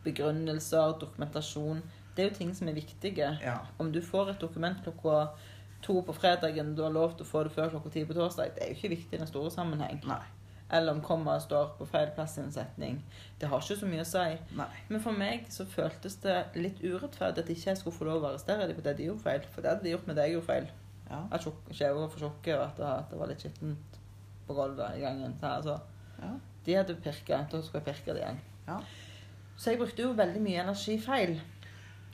begrunnelser, 0.06 0.98
dokumentasjon. 1.02 1.82
Det 2.16 2.24
er 2.26 2.30
jo 2.30 2.36
ting 2.40 2.54
som 2.58 2.70
er 2.70 2.78
viktige. 2.78 3.30
Ja. 3.44 3.58
Om 3.80 3.92
du 3.94 4.02
får 4.02 4.30
et 4.34 4.42
dokument 4.42 4.80
klokka 4.86 5.28
to 5.86 6.00
på 6.02 6.14
fredagen, 6.18 6.76
du 6.76 6.82
har 6.84 6.94
lov 6.94 7.14
til 7.18 7.26
å 7.26 7.30
få 7.30 7.44
det 7.46 7.54
før 7.54 7.70
klokka 7.74 7.92
ti 7.94 8.06
på 8.10 8.16
torsdag, 8.18 8.56
det 8.56 8.64
er 8.66 8.72
jo 8.72 8.78
ikke 8.80 8.94
viktig 8.96 9.18
i 9.18 9.22
den 9.22 9.30
store 9.30 9.52
sammenheng. 9.54 10.02
Nei. 10.10 10.24
Eller 10.74 10.92
om 10.98 11.02
kommaet 11.02 11.46
står 11.46 11.70
på 11.78 11.86
feil 11.88 12.10
plass 12.16 12.34
i 12.38 12.42
en 12.44 12.52
setning. 12.52 12.98
Det 13.40 13.48
har 13.48 13.62
ikke 13.64 13.78
så 13.80 13.88
mye 13.88 14.04
å 14.04 14.08
si. 14.10 14.26
Nei. 14.58 14.68
Men 14.90 15.04
for 15.04 15.16
meg 15.16 15.46
så 15.54 15.64
føltes 15.70 16.18
det 16.26 16.36
litt 16.60 16.82
urettferdig 16.84 17.46
at 17.46 17.52
ikke 17.54 17.70
jeg 17.70 17.80
skulle 17.80 17.96
få 17.96 18.08
lov 18.10 18.26
å 18.26 18.34
arrestere 18.34 18.68
dem 18.68 18.76
på 18.76 18.84
det 18.84 18.98
de 18.98 19.08
gjorde 19.08 19.24
feil. 19.24 19.46
For 19.54 19.64
det 19.64 19.72
hadde 19.72 19.86
de 19.88 19.94
gjort 19.94 20.10
med 20.10 20.20
deg 20.20 20.34
jo 20.34 20.40
gjorde 20.42 20.50
feil. 20.50 20.68
Ja. 21.08 21.22
At 21.32 21.46
tjukk- 21.46 21.72
var 21.72 22.10
for 22.10 22.20
tjukke, 22.20 22.58
og 22.60 22.76
det, 22.76 22.90
at 22.98 23.10
det 23.14 23.20
var 23.22 23.28
litt 23.32 23.46
skittent 23.46 24.00
på 24.48 24.58
gulvet 24.58 24.98
i 24.98 25.06
gangen. 25.06 25.38
Så, 25.40 25.48
altså, 25.48 25.80
Ja. 26.20 26.34
De 26.68 26.76
hadde 26.76 26.96
pirka, 27.02 27.42
da 27.52 27.62
skulle 27.64 27.82
jeg 27.86 27.94
pirke 27.96 28.14
det 28.18 28.24
igjen. 28.26 28.40
Ja. 28.68 28.80
Så 29.58 29.72
jeg 29.72 29.80
brukte 29.82 30.04
jo 30.04 30.12
veldig 30.18 30.42
mye 30.44 30.62
energi 30.68 30.98
feil. 31.02 31.38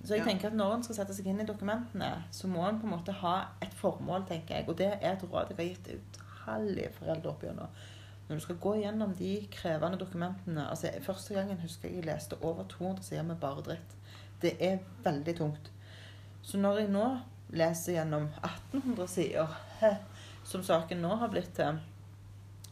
Så 0.03 0.13
jeg 0.15 0.19
Ja. 0.19 0.25
tenker 0.29 0.47
at 0.51 0.53
når 0.59 0.73
en 0.75 0.83
skal 0.83 0.95
sette 0.95 1.13
seg 1.15 1.27
inn 1.31 1.41
i 1.41 1.45
dokumentene, 1.47 2.23
så 2.31 2.47
må 2.47 2.67
en 2.67 2.79
på 2.79 2.87
en 2.87 2.93
måte 2.93 3.11
ha 3.19 3.47
et 3.61 3.73
formål, 3.73 4.25
tenker 4.27 4.55
jeg. 4.55 4.69
Og 4.69 4.77
det 4.77 4.87
er 5.01 5.13
et 5.13 5.23
råd 5.23 5.49
jeg 5.49 5.57
har 5.57 5.65
gitt 5.75 5.91
utallige 5.97 6.91
foreldre 6.99 7.29
opp 7.31 7.41
gjennom. 7.43 7.67
Når 8.29 8.35
du 8.35 8.41
skal 8.41 8.55
gå 8.55 8.73
gjennom 8.81 9.13
de 9.15 9.47
krevende 9.51 9.97
dokumentene 9.99 10.69
altså 10.69 10.87
Første 11.01 11.33
gangen 11.33 11.57
husker 11.59 11.89
jeg 11.89 11.97
jeg 11.97 12.05
leste 12.05 12.37
over 12.41 12.63
200 12.63 13.03
sider 13.03 13.23
med 13.23 13.39
bare 13.39 13.61
dritt. 13.61 13.95
Det 14.41 14.55
er 14.59 14.79
veldig 15.03 15.35
tungt. 15.37 15.71
Så 16.41 16.57
når 16.57 16.77
jeg 16.79 16.89
nå 16.89 17.19
leser 17.51 17.93
gjennom 17.93 18.29
1800 18.43 19.07
sider, 19.07 19.47
som 20.43 20.63
saken 20.63 21.01
nå 21.01 21.15
har 21.15 21.27
blitt 21.29 21.53
til, 21.55 21.79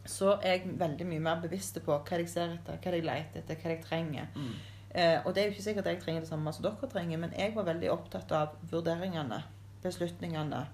så 0.08 0.36
er 0.42 0.56
jeg 0.56 0.76
veldig 0.80 1.06
mye 1.06 1.22
mer 1.22 1.40
bevisst 1.42 1.78
på 1.84 1.94
hva 1.94 2.18
jeg 2.18 2.30
ser 2.30 2.56
etter, 2.56 2.78
hva 2.82 2.94
jeg 2.96 3.06
leter 3.06 3.42
etter, 3.42 3.58
hva 3.62 3.74
jeg 3.74 3.82
trenger. 3.84 4.30
Mm. 4.34 4.54
Eh, 4.92 5.18
og 5.24 5.32
det 5.32 5.42
er 5.42 5.46
jo 5.48 5.54
ikke 5.54 5.64
sikkert 5.64 5.86
at 5.86 5.94
jeg 5.94 6.02
trenger 6.02 6.24
det 6.24 6.28
samme 6.28 6.52
som 6.52 6.66
dere 6.66 6.88
trenger, 6.90 7.20
men 7.22 7.36
jeg 7.38 7.54
var 7.54 7.68
veldig 7.70 7.92
opptatt 7.94 8.34
av 8.36 8.56
vurderingene, 8.72 9.42
beslutningene. 9.84 10.64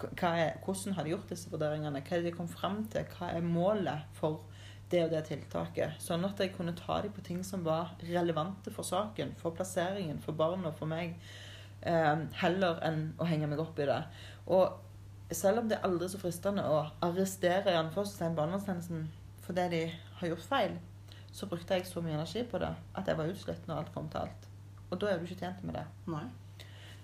Er, 0.00 0.56
hvordan 0.64 0.96
har 0.96 1.04
de 1.04 1.12
gjort 1.12 1.30
disse 1.30 1.52
vurderingene? 1.52 2.00
Hva 2.00 2.16
er 2.16 2.24
det 2.24 2.32
de 2.32 2.38
kom 2.38 2.48
fram 2.48 2.82
til? 2.90 3.04
Hva 3.14 3.34
er 3.34 3.44
målet 3.44 4.08
for 4.16 4.46
det 4.90 5.04
og 5.04 5.12
det 5.12 5.26
tiltaket? 5.28 6.00
Sånn 6.02 6.24
at 6.26 6.40
jeg 6.40 6.54
kunne 6.56 6.74
ta 6.78 7.02
dem 7.04 7.12
på 7.14 7.24
ting 7.26 7.44
som 7.46 7.62
var 7.68 7.92
relevante 8.08 8.72
for 8.74 8.86
saken, 8.86 9.36
for 9.38 9.54
plasseringen, 9.54 10.18
for 10.24 10.34
barna 10.34 10.72
for 10.72 10.90
meg, 10.90 11.18
eh, 11.82 12.14
heller 12.40 12.80
enn 12.88 13.10
å 13.20 13.28
henge 13.28 13.50
meg 13.52 13.60
opp 13.60 13.78
i 13.78 13.90
det. 13.92 14.02
Og 14.48 14.89
selv 15.36 15.62
om 15.62 15.68
det 15.70 15.78
er 15.78 15.86
aldri 15.86 16.08
så 16.10 16.20
fristende 16.20 16.64
å 16.66 16.82
arrestere 17.06 17.72
i 17.72 17.78
anførselstegn 17.78 18.36
barnevernstjenesten 18.38 19.08
for 19.44 19.56
det 19.56 19.66
de 19.72 19.82
har 20.20 20.32
gjort 20.32 20.46
feil, 20.50 20.76
så 21.32 21.46
brukte 21.50 21.78
jeg 21.78 21.86
så 21.86 22.02
mye 22.02 22.16
energi 22.18 22.42
på 22.46 22.58
det 22.62 22.70
at 22.98 23.08
jeg 23.08 23.18
var 23.18 23.30
utslitt 23.30 23.66
når 23.68 23.82
alt 23.82 23.92
kom 23.94 24.08
til 24.10 24.24
alt. 24.24 24.48
Og 24.90 24.98
da 24.98 25.10
er 25.10 25.18
du 25.18 25.26
ikke 25.26 25.44
tjent 25.44 25.62
med 25.66 25.78
det. 25.78 25.84
Nei. 26.10 26.26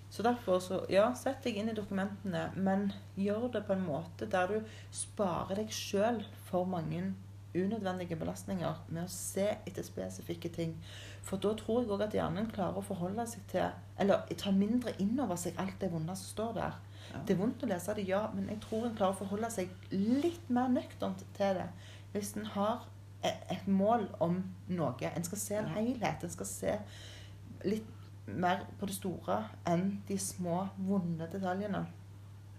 Så 0.09 0.23
derfor, 0.23 0.59
så 0.63 0.81
ja, 0.91 1.09
sett 1.19 1.43
deg 1.43 1.57
inn 1.59 1.71
i 1.71 1.75
dokumentene, 1.75 2.47
men 2.55 2.91
gjør 3.19 3.49
det 3.57 3.63
på 3.67 3.75
en 3.75 3.87
måte 3.87 4.27
der 4.31 4.51
du 4.51 4.75
sparer 4.95 5.59
deg 5.59 5.73
sjøl 5.75 6.21
for 6.47 6.67
mange 6.67 7.09
unødvendige 7.57 8.19
belastninger 8.19 8.83
med 8.87 9.05
å 9.05 9.11
se 9.11 9.49
etter 9.65 9.85
spesifikke 9.85 10.51
ting. 10.53 10.75
For 11.27 11.43
da 11.43 11.51
tror 11.59 11.81
jeg 11.81 11.91
òg 11.91 12.05
at 12.05 12.15
hjernen 12.15 12.47
klarer 12.53 12.79
å 12.79 12.85
forholde 12.87 13.25
seg 13.27 13.43
til 13.51 13.65
Eller 13.99 14.29
ta 14.39 14.51
mindre 14.55 14.93
inn 15.03 15.17
over 15.19 15.35
seg 15.39 15.57
alt 15.59 15.75
det 15.81 15.89
vonde 15.91 16.15
som 16.15 16.29
står 16.31 16.53
der. 16.55 16.77
Ja. 17.07 17.21
Det 17.27 17.35
er 17.35 17.39
vondt 17.41 17.63
å 17.63 17.69
lese 17.71 17.95
det, 17.97 18.07
ja, 18.07 18.21
men 18.33 18.47
jeg 18.51 18.61
tror 18.63 18.85
en 18.85 18.95
klarer 18.95 19.15
å 19.15 19.21
forholde 19.21 19.49
seg 19.51 19.71
litt 19.91 20.49
mer 20.53 20.69
nøkternt 20.71 21.23
til 21.37 21.59
det. 21.59 21.67
Hvis 22.13 22.33
en 22.37 22.47
har 22.53 22.87
et, 23.23 23.45
et 23.51 23.67
mål 23.67 24.07
om 24.23 24.41
noe. 24.69 25.11
En 25.11 25.27
skal 25.27 25.41
se 25.41 25.59
en 25.59 25.71
helhet. 25.75 26.23
En 26.23 26.33
skal 26.33 26.49
se 26.49 26.75
litt 27.65 27.93
mer 28.27 28.65
på 28.79 28.89
det 28.89 28.97
store 28.97 29.39
enn 29.71 30.01
de 30.07 30.17
små, 30.19 30.65
vonde 30.87 31.29
detaljene. 31.31 31.85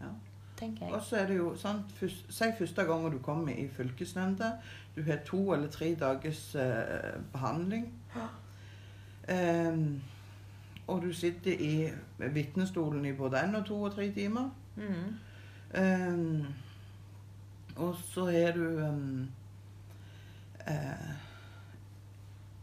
Ja. 0.00 0.10
Tenker 0.58 0.88
jeg. 0.88 0.94
Og 0.96 1.04
så 1.06 1.20
er 1.20 1.28
det 1.30 1.36
jo 1.38 1.52
sånn, 1.58 1.84
først, 2.00 2.32
Si 2.34 2.50
første 2.58 2.84
gangen 2.88 3.14
du 3.14 3.20
kommer 3.22 3.54
i 3.54 3.68
fylkesnemnda. 3.70 4.56
Du 4.96 5.04
har 5.06 5.20
to 5.26 5.52
eller 5.54 5.70
tre 5.70 5.92
dagers 5.94 6.42
eh, 6.58 7.20
behandling. 7.32 7.92
Ehm, 9.28 10.00
og 10.86 11.02
du 11.02 11.12
sitter 11.12 11.52
i 11.52 11.90
vitnestolen 12.32 13.04
i 13.04 13.12
både 13.12 13.36
én 13.44 13.56
og 13.56 13.66
to 13.66 13.82
og 13.82 13.94
tre 13.94 14.12
timer. 14.12 14.50
Mm. 14.76 15.16
Ehm, 15.80 16.44
og 17.76 17.94
så 18.04 18.24
har 18.30 18.52
du 18.52 18.78
ehm, 18.78 19.28
eh, 20.66 21.14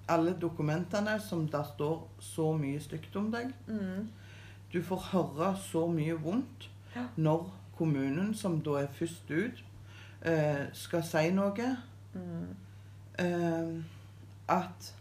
alle 0.07 0.35
dokumentene 0.41 1.19
som 1.19 1.47
der 1.47 1.63
står 1.75 2.07
så 2.19 2.51
mye 2.57 2.79
stygt 2.79 3.15
om 3.15 3.31
deg. 3.31 3.53
Mm. 3.67 4.07
Du 4.73 4.81
får 4.83 5.09
høre 5.11 5.55
så 5.57 5.87
mye 5.91 6.13
vondt 6.13 6.69
Ja. 6.95 7.05
når 7.17 7.53
kommunen, 7.77 8.33
som 8.35 8.61
da 8.61 8.69
er 8.69 8.87
først 8.87 9.29
ut, 9.31 9.63
eh, 10.21 10.65
skal 10.73 11.03
si 11.03 11.31
noe. 11.31 11.77
Mm. 12.13 12.55
Eh, 13.19 13.83
at 14.47 14.95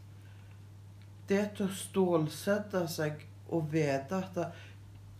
det 1.28 1.50
til 1.56 1.66
å 1.66 1.74
stålsette 1.74 2.86
seg 2.88 3.26
og 3.48 3.68
vite 3.72 4.16
at 4.18 4.38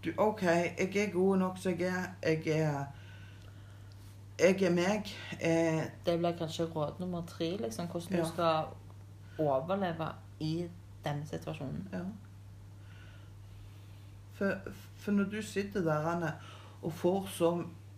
du, 0.05 0.11
OK, 0.21 0.43
jeg 0.43 0.97
er 0.97 1.13
god 1.13 1.37
nok 1.39 1.59
som 1.59 1.73
jeg 1.81 1.89
er. 1.89 2.09
Jeg 2.23 2.47
er 2.61 2.85
Jeg 4.39 4.63
er 4.63 4.71
meg. 4.75 5.07
Eh, 5.41 5.85
Det 6.07 6.19
blir 6.19 6.33
kanskje 6.39 6.65
råd 6.75 6.99
nummer 7.01 7.23
tre, 7.27 7.57
liksom. 7.57 7.87
Hvordan 7.87 8.17
Ja. 8.19 8.23
du 8.25 8.29
skal 8.29 8.65
overleve 9.39 10.09
i 10.41 10.69
denne 11.05 11.27
situasjonen. 11.27 11.89
ja. 11.93 12.01
For, 14.35 14.57
for 14.97 15.13
når 15.13 15.25
du 15.25 15.43
sitter 15.43 15.81
der 15.81 16.09
Anne, 16.09 16.33
og 16.83 16.93
får 16.93 17.27
så 17.27 17.51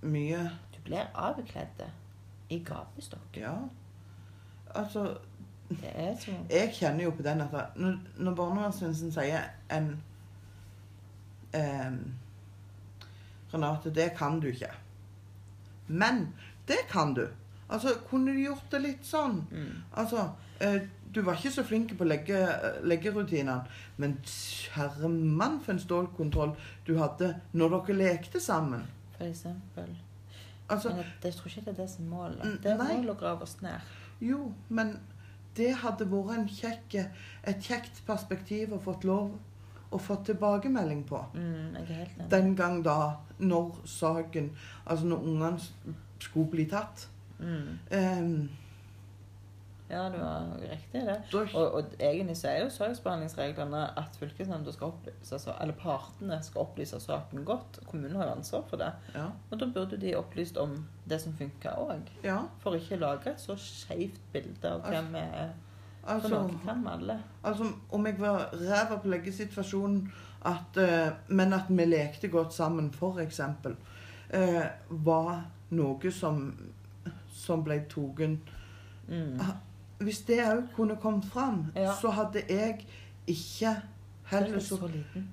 mye 0.03 0.43
Du 0.75 0.81
blir 0.85 1.07
avkledd 1.15 1.87
i 2.51 2.59
gapestokk. 2.59 3.37
Ja. 3.37 3.55
Altså 4.75 5.17
Det 5.69 5.91
er 5.95 6.13
så 6.21 6.33
Jeg 6.51 6.73
kjenner 6.77 7.05
jo 7.05 7.11
på 7.11 7.23
den 7.27 7.41
at 7.43 7.55
når, 7.77 7.97
når 8.23 8.35
barnevernstjenesten 8.39 9.13
sier 9.13 9.49
en 9.75 9.89
em, 11.55 11.97
Renate, 13.53 13.91
det 13.95 14.11
kan 14.19 14.41
du 14.41 14.47
ikke. 14.51 14.71
Men 15.89 16.29
det 16.69 16.79
kan 16.91 17.15
du. 17.15 17.27
Altså, 17.71 17.97
kunne 18.11 18.33
du 18.35 18.41
gjort 18.45 18.71
det 18.71 18.81
litt 18.83 19.07
sånn? 19.07 19.41
mm. 19.51 19.83
Altså, 19.99 20.29
eh, 20.61 20.81
du 21.15 21.23
var 21.23 21.39
ikke 21.39 21.51
så 21.55 21.63
flink 21.65 21.95
på 21.99 22.05
legge, 22.05 22.37
leggerutinene, 22.85 23.63
men 23.97 24.17
mann 25.39 25.61
for 25.65 25.73
en 25.73 25.81
stålkontroll 25.81 26.53
du 26.87 26.97
hadde 26.99 27.31
når 27.57 27.77
dere 27.87 27.97
lekte 27.97 28.41
sammen. 28.43 28.83
For 29.17 29.25
eksempel. 29.25 29.95
Altså, 30.69 30.89
Men 30.91 30.99
jeg, 30.99 31.13
jeg 31.25 31.35
tror 31.39 31.49
ikke 31.49 31.65
det 31.65 31.73
er 31.73 31.83
det 31.83 31.91
som 31.91 32.05
målet. 32.11 32.45
Mm, 32.45 32.59
Det 32.63 32.73
er 32.73 32.83
målet 32.83 33.11
å 33.15 33.19
grave 33.23 33.47
oss 33.47 33.57
ned. 33.63 33.95
Jo, 34.21 34.53
men 34.69 34.97
det 35.57 35.73
hadde 35.83 36.09
vært 36.11 36.37
en 36.37 36.49
kjekk, 36.49 36.97
et 37.47 37.69
kjekt 37.69 38.03
perspektiv 38.07 38.75
å 38.77 38.83
fått 38.83 39.07
lov 39.09 39.31
å 39.91 39.99
få 40.03 40.19
tilbakemelding 40.27 41.05
på. 41.09 41.21
Mm. 41.35 41.77
Den 42.31 42.55
gang 42.59 42.81
da, 42.85 43.17
når 43.39 43.83
saken 43.87 44.51
Altså 44.85 45.07
når 45.07 45.29
ungene 45.31 45.95
skulle 46.19 46.51
bli 46.51 46.67
tatt. 46.71 47.09
Mm. 47.39 47.79
Um, 47.91 48.49
Ja, 49.91 50.09
du 50.11 50.19
har 50.19 50.47
riktig 50.71 51.03
det. 51.07 51.17
Og, 51.55 51.75
og 51.75 51.85
egentlig 52.01 52.37
så 52.37 52.49
er 52.49 52.63
jo 52.65 52.71
saksbehandlingsreglene 52.75 53.83
at 53.99 54.17
fylkesnemnda 54.19 54.73
skal 54.75 54.87
opplyse, 54.87 55.35
altså, 55.35 55.55
eller 55.63 55.75
partene 55.79 56.39
skal 56.43 56.61
opplyse 56.65 57.01
saken 57.01 57.45
godt. 57.47 57.79
Kommunen 57.87 58.17
har 58.17 58.27
jo 58.27 58.33
ansvar 58.39 58.65
for 58.71 58.83
det. 58.83 58.91
ja, 59.15 59.29
Og 59.51 59.61
da 59.61 59.69
burde 59.75 60.01
de 60.01 60.17
opplyst 60.19 60.59
om 60.59 60.75
det 61.09 61.21
som 61.23 61.37
funker 61.39 61.79
òg. 61.79 62.11
ja, 62.25 62.41
For 62.61 62.75
ikke 62.75 62.97
lage 62.97 63.31
et 63.31 63.41
så 63.41 63.55
skeivt 63.57 64.21
bilde 64.33 64.73
av 64.73 64.83
hvem 64.91 65.13
vi 65.15 65.23
er. 65.23 65.55
For 66.07 66.29
noen 66.31 66.51
noe 66.53 66.65
kan 66.65 66.83
vi 66.83 66.91
alle. 66.91 67.19
altså 67.45 67.71
Om 67.91 68.07
jeg 68.07 68.21
var 68.21 68.51
ræva 68.53 68.99
på 69.03 69.09
leggesituasjonen, 69.09 70.13
at, 70.47 70.77
uh, 70.77 71.15
men 71.29 71.53
at 71.53 71.65
vi 71.69 71.85
lekte 71.85 72.29
godt 72.29 72.55
sammen, 72.55 72.91
f.eks., 72.95 73.41
uh, 73.41 74.67
var 74.91 75.45
noe 75.71 76.11
som, 76.11 76.53
som 77.31 77.65
ble 77.65 77.81
tatt 77.91 78.53
Mm. 79.09 79.39
Hvis 79.99 80.19
det 80.29 80.39
òg 80.45 80.63
kunne 80.77 80.97
kommet 80.97 81.25
fram, 81.25 81.67
Ja. 81.77 81.93
så 82.01 82.11
hadde 82.11 82.43
jeg 82.49 82.87
ikke 83.27 83.67
er 83.67 83.81
heller 84.25 84.59
så 84.61 84.87
liten. 84.87 85.29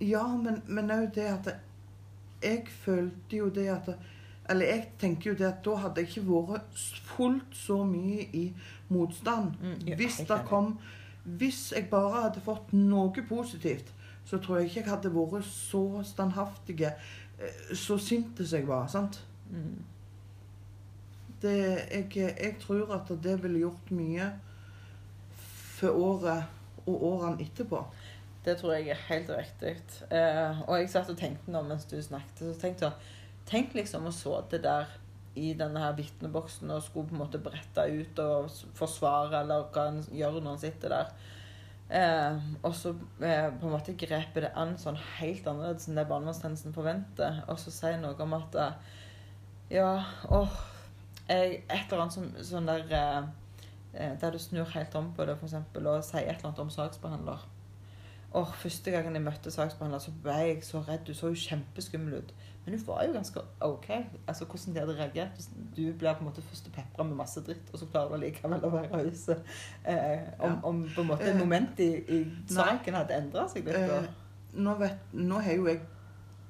Ja, 0.00 0.26
men, 0.36 0.62
men 0.66 0.90
òg 0.90 1.14
det 1.14 1.26
at 1.28 1.54
Jeg 2.42 2.64
følte 2.68 3.36
jo 3.36 3.48
det 3.48 3.68
at 3.68 3.94
Eller 4.50 4.66
jeg 4.66 4.88
tenker 4.98 5.30
jo 5.30 5.36
det 5.38 5.44
at 5.46 5.64
da 5.64 5.74
hadde 5.76 6.00
jeg 6.00 6.08
ikke 6.08 6.26
vært 6.26 6.78
fullt 7.04 7.52
så 7.54 7.84
mye 7.84 8.24
i 8.34 8.52
motstand. 8.88 9.52
Mm, 9.62 9.86
ja, 9.86 9.96
hvis 9.96 10.16
det 10.16 10.40
kom 10.48 10.78
Hvis 11.24 11.72
jeg 11.76 11.86
bare 11.90 12.22
hadde 12.22 12.40
fått 12.40 12.72
noe 12.72 13.22
positivt, 13.28 13.92
så 14.24 14.38
tror 14.38 14.56
jeg 14.58 14.66
ikke 14.66 14.80
jeg 14.80 14.88
hadde 14.90 15.14
vært 15.14 15.44
så 15.44 16.02
standhaftig, 16.04 16.80
eh, 16.82 17.74
så 17.74 17.98
sint 17.98 18.38
som 18.46 18.58
jeg 18.58 18.66
var. 18.68 18.86
sant? 18.88 19.24
Mm. 19.50 19.84
Det, 21.42 21.58
jeg, 21.90 22.08
jeg 22.14 22.56
tror 22.62 22.94
at 22.94 23.10
det 23.22 23.36
ville 23.42 23.64
gjort 23.64 23.90
mye 23.90 24.30
for 25.82 25.98
året 25.98 26.44
og 26.86 27.04
årene 27.08 27.42
etterpå. 27.42 27.82
Det 28.44 28.56
tror 28.58 28.74
jeg 28.74 28.90
er 28.90 29.06
helt 29.08 29.30
riktig. 29.30 29.76
Eh, 30.10 30.62
og 30.66 30.78
jeg 30.78 30.90
satt 30.90 31.10
og 31.10 31.18
tenkte 31.18 31.52
nå 31.54 31.62
mens 31.66 31.86
du 31.90 31.98
snakket, 32.02 32.42
så 32.42 32.54
tenkte 32.60 32.90
jeg 32.90 33.18
Tenk 33.42 33.72
liksom 33.74 34.04
å 34.06 34.36
det 34.50 34.60
der 34.62 34.86
i 35.34 35.52
denne 35.58 35.80
her 35.82 35.96
vitneboksen 35.98 36.70
og 36.70 36.82
skulle 36.84 37.08
på 37.10 37.16
en 37.16 37.22
måte 37.24 37.40
brette 37.42 37.84
ut 37.90 38.20
og 38.22 38.52
forsvare 38.78 39.40
eller 39.42 39.64
hva 39.74 39.88
en 39.90 39.98
gjør 40.14 40.38
når 40.38 40.52
en 40.52 40.60
sitter 40.62 40.94
der. 40.94 41.10
Eh, 41.92 42.38
og 42.62 42.74
så 42.78 42.94
eh, 43.18 43.48
på 43.50 43.66
en 43.66 43.74
måte 43.74 43.96
grepet 43.98 44.46
det 44.46 44.52
an 44.56 44.76
sånn 44.78 45.00
helt 45.18 45.48
annerledes 45.50 45.88
enn 45.90 45.98
det 45.98 46.06
barnevernstjenesten 46.12 46.76
forventer. 46.76 47.42
Og 47.50 47.58
så 47.60 47.74
sier 47.74 47.98
noe 48.00 48.14
om 48.22 48.38
at 48.38 48.60
eh, 48.62 49.00
Ja, 49.72 49.90
åh 50.30 50.71
Et 51.28 51.62
eller 51.70 52.00
annet 52.02 52.12
som, 52.12 52.28
sånn 52.44 52.66
der 52.66 52.82
eh, 52.90 53.22
eh, 53.94 54.14
Der 54.20 54.30
du 54.34 54.38
snur 54.38 54.64
helt 54.74 54.94
om 54.98 55.12
på 55.16 55.24
det, 55.24 55.38
for 55.38 55.46
eksempel, 55.46 55.86
og 55.86 56.04
sier 56.04 56.26
et 56.26 56.36
eller 56.38 56.50
annet 56.50 56.58
om 56.64 56.70
saksbehandler. 56.70 57.48
Åh, 58.34 58.52
Første 58.56 58.90
gangen 58.90 59.14
jeg 59.14 59.22
møtte 59.26 59.50
saksbehandler, 59.52 60.00
så 60.00 60.12
ble 60.22 60.32
jeg 60.32 60.62
så 60.64 60.80
redd. 60.86 61.04
Du 61.06 61.12
så 61.14 61.28
jo 61.28 61.34
kjempeskummel 61.36 62.14
ut. 62.22 62.32
Men 62.64 62.74
hun 62.78 62.86
var 62.86 63.02
jo 63.04 63.12
ganske 63.12 63.40
OK. 63.60 63.88
Altså, 64.28 64.44
Hvordan 64.46 64.74
de 64.74 64.80
hadde 64.80 64.94
reagert 64.98 65.48
du 65.76 65.82
blir 65.92 66.12
på 66.14 66.22
en 66.24 66.28
måte 66.30 66.42
først 66.42 66.70
pepra 66.72 67.04
med 67.04 67.16
masse 67.16 67.40
dritt, 67.44 67.68
og 67.72 67.78
så 67.78 67.86
klarer 67.92 68.16
du 68.16 68.22
likevel 68.24 68.64
å 68.64 68.70
være 68.72 68.90
rause. 68.92 69.36
Eh, 69.84 70.28
om, 70.38 70.50
Ja. 70.50 70.58
om 70.62 70.82
på 70.94 71.00
en 71.00 71.06
måte 71.06 71.34
moment 71.38 71.80
i, 71.80 71.90
i 72.08 72.22
saken 72.48 72.94
hadde 72.94 73.14
endra 73.16 73.48
seg 73.48 73.66
litt. 73.66 73.76
Eh, 73.76 74.08
nå, 74.54 74.74
vet, 74.78 74.98
nå 75.12 75.38
har 75.40 75.52
jo 75.52 75.66
jeg 75.66 75.80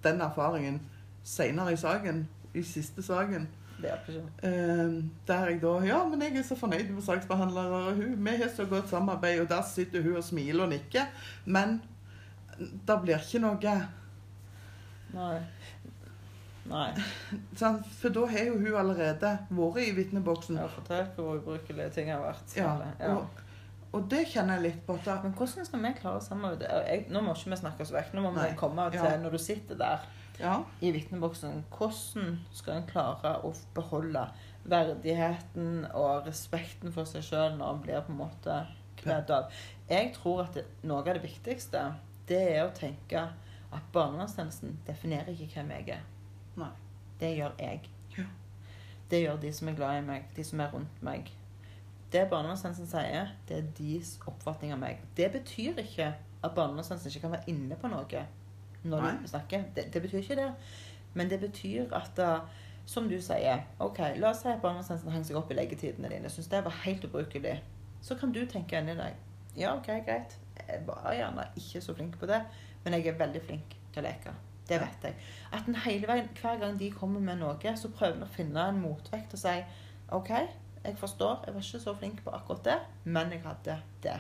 den 0.04 0.20
erfaringen 0.20 0.80
seinere 1.24 1.72
i 1.72 1.76
saken, 1.76 2.28
i 2.54 2.62
siste 2.62 3.02
saken. 3.02 3.48
Det 3.82 3.90
hjelper 3.90 4.18
ikke. 4.18 4.48
Eh, 4.48 4.98
der 5.28 5.48
jeg 5.50 5.62
da 5.62 5.72
Ja, 5.86 6.02
men 6.08 6.22
jeg 6.22 6.36
er 6.38 6.46
så 6.46 6.58
fornøyd 6.58 6.92
med 6.94 7.02
saksbehandlere, 7.06 7.80
og 7.88 7.98
hun, 7.98 8.14
vi 8.26 8.36
har 8.42 8.52
så 8.54 8.66
godt 8.70 8.92
samarbeid, 8.92 9.40
og 9.42 9.48
der 9.50 9.64
sitter 9.66 10.02
hun 10.02 10.20
og 10.20 10.24
smiler 10.24 10.64
og 10.66 10.72
nikker. 10.72 11.10
Men 11.44 11.80
det 12.58 12.98
blir 13.02 13.18
ikke 13.18 13.42
noe 13.42 13.74
Nei. 15.12 15.36
Nei. 16.70 16.88
sant? 17.58 17.86
For 17.98 18.14
da 18.14 18.26
har 18.30 18.46
jo 18.48 18.58
hun 18.60 18.76
allerede 18.80 19.32
vært 19.50 19.80
i 19.82 19.90
vitneboksen. 19.96 20.60
Ja, 20.62 20.68
fortalt 20.70 21.18
hvor 21.18 21.40
ubrukelige 21.40 21.90
ting 21.98 22.12
har 22.12 22.22
vært. 22.22 22.54
Ja, 22.56 22.76
ja. 23.00 23.16
og, 23.16 23.42
og 23.92 24.06
det 24.10 24.24
kjenner 24.30 24.60
jeg 24.60 24.68
litt 24.68 24.82
på. 24.86 24.96
Men 25.24 25.34
hvordan 25.36 25.68
skal 25.68 25.84
vi 25.84 25.94
klare 25.98 26.22
å 26.22 26.24
samarbeide? 26.24 26.82
Jeg, 26.86 27.06
nå 27.12 27.24
må 27.24 27.34
ikke 27.36 27.52
vi 27.52 27.60
snakke 27.64 27.84
oss 27.84 27.92
vekk. 27.94 28.14
Nå 28.16 28.24
må 28.24 28.34
vi 28.38 28.52
komme 28.58 28.88
til 28.94 29.24
når 29.24 29.36
du 29.36 29.42
sitter 29.42 29.80
der 29.82 30.06
Ja, 30.42 30.64
i 30.80 30.90
vitneboksen. 30.90 31.64
Hvordan 31.70 32.40
skal 32.50 32.80
en 32.80 32.86
klare 32.88 33.36
å 33.46 33.52
beholde 33.76 34.24
verdigheten 34.66 35.84
og 35.94 36.26
respekten 36.26 36.90
for 36.94 37.06
seg 37.06 37.22
sjøl 37.28 37.54
når 37.60 37.76
en 37.76 37.82
blir 37.84 38.02
på 38.02 38.10
en 38.10 38.18
måte 38.24 38.56
kledd 38.98 39.30
av? 39.30 39.54
Jeg 39.86 40.10
tror 40.16 40.42
at 40.48 40.58
det, 40.58 40.64
noe 40.82 41.04
av 41.04 41.12
det 41.12 41.22
viktigste 41.22 41.84
det 42.26 42.40
er 42.56 42.64
å 42.64 42.74
tenke 42.74 43.22
at 43.72 43.86
barnevernstjenesten 43.94 44.80
definerer 44.88 45.30
ikke 45.30 45.60
hvem 45.60 45.72
jeg 45.76 45.88
er. 46.00 46.02
Nei. 46.58 46.72
Det 47.22 47.30
gjør 47.36 47.54
jeg. 47.62 47.86
Ja. 48.18 48.26
Det 49.14 49.22
gjør 49.22 49.40
de 49.46 49.54
som 49.54 49.70
er 49.70 49.78
glad 49.78 50.00
i 50.00 50.04
meg, 50.10 50.28
de 50.34 50.50
som 50.50 50.60
er 50.64 50.74
rundt 50.74 51.02
meg. 51.06 51.30
Det 52.10 52.26
barnevernstjenesten 52.34 52.90
sier, 52.90 53.30
det 53.46 53.62
er 53.62 53.72
deres 53.78 54.16
oppfatning 54.26 54.74
av 54.74 54.82
meg. 54.82 55.06
Det 55.14 55.30
betyr 55.38 55.78
ikke 55.86 56.12
at 56.18 56.54
barnevernstjenesten 56.58 57.14
ikke 57.14 57.28
kan 57.28 57.38
være 57.38 57.52
inne 57.54 57.78
på 57.78 57.94
noe 57.94 58.26
når 58.82 59.06
Nei. 59.06 59.14
du 59.22 59.28
snakker. 59.30 59.64
Det, 59.76 59.88
det 59.94 60.02
betyr 60.02 60.22
ikke 60.22 60.38
det. 60.40 60.50
Men 61.14 61.30
det 61.30 61.40
betyr 61.40 61.92
at 61.94 62.12
da, 62.16 62.30
som 62.86 63.08
du 63.08 63.18
sier 63.22 63.66
ok, 63.82 64.00
La 64.18 64.32
oss 64.32 64.42
si 64.42 64.48
at 64.50 64.62
barnevernstjenesten 64.62 65.12
henger 65.12 65.28
seg 65.28 65.42
opp 65.42 65.52
i 65.52 65.58
leggetidene 65.58 66.10
dine. 66.12 66.30
Syns 66.32 66.50
det 66.52 66.64
var 66.64 66.80
helt 66.84 67.04
ubrukelig. 67.04 67.58
Så 68.02 68.16
kan 68.18 68.32
du 68.34 68.42
tenke 68.50 68.80
inni 68.80 68.96
deg 68.98 69.20
ja, 69.56 69.74
ok, 69.76 69.86
greit. 70.06 70.38
Jeg 70.68 70.80
var 70.86 71.12
gjerne 71.12 71.44
ikke 71.56 71.80
så 71.84 71.94
flink 71.94 72.16
på 72.18 72.26
det, 72.26 72.40
men 72.84 72.94
jeg 72.96 73.10
er 73.10 73.18
veldig 73.18 73.42
flink 73.44 73.74
til 73.92 74.00
å 74.00 74.06
leke. 74.06 74.32
Det 74.68 74.78
vet 74.80 75.04
jeg. 75.04 75.16
At 75.52 75.68
en 75.68 75.76
hele 75.84 76.08
veien, 76.08 76.30
hver 76.40 76.60
gang 76.62 76.78
de 76.80 76.88
kommer 76.94 77.20
med 77.20 77.42
noe, 77.42 77.74
så 77.76 77.90
prøver 77.92 78.16
en 78.16 78.24
å 78.24 78.32
finne 78.32 78.68
en 78.70 78.80
motvekt 78.80 79.34
og 79.36 79.42
si 79.42 79.56
OK, 80.16 80.30
jeg 80.82 80.96
forstår, 80.98 81.44
jeg 81.46 81.54
var 81.54 81.66
ikke 81.66 81.82
så 81.82 81.94
flink 81.98 82.22
på 82.24 82.32
akkurat 82.34 82.64
det, 82.64 82.78
men 83.04 83.32
jeg 83.34 83.42
hadde 83.44 83.76
det. 84.02 84.16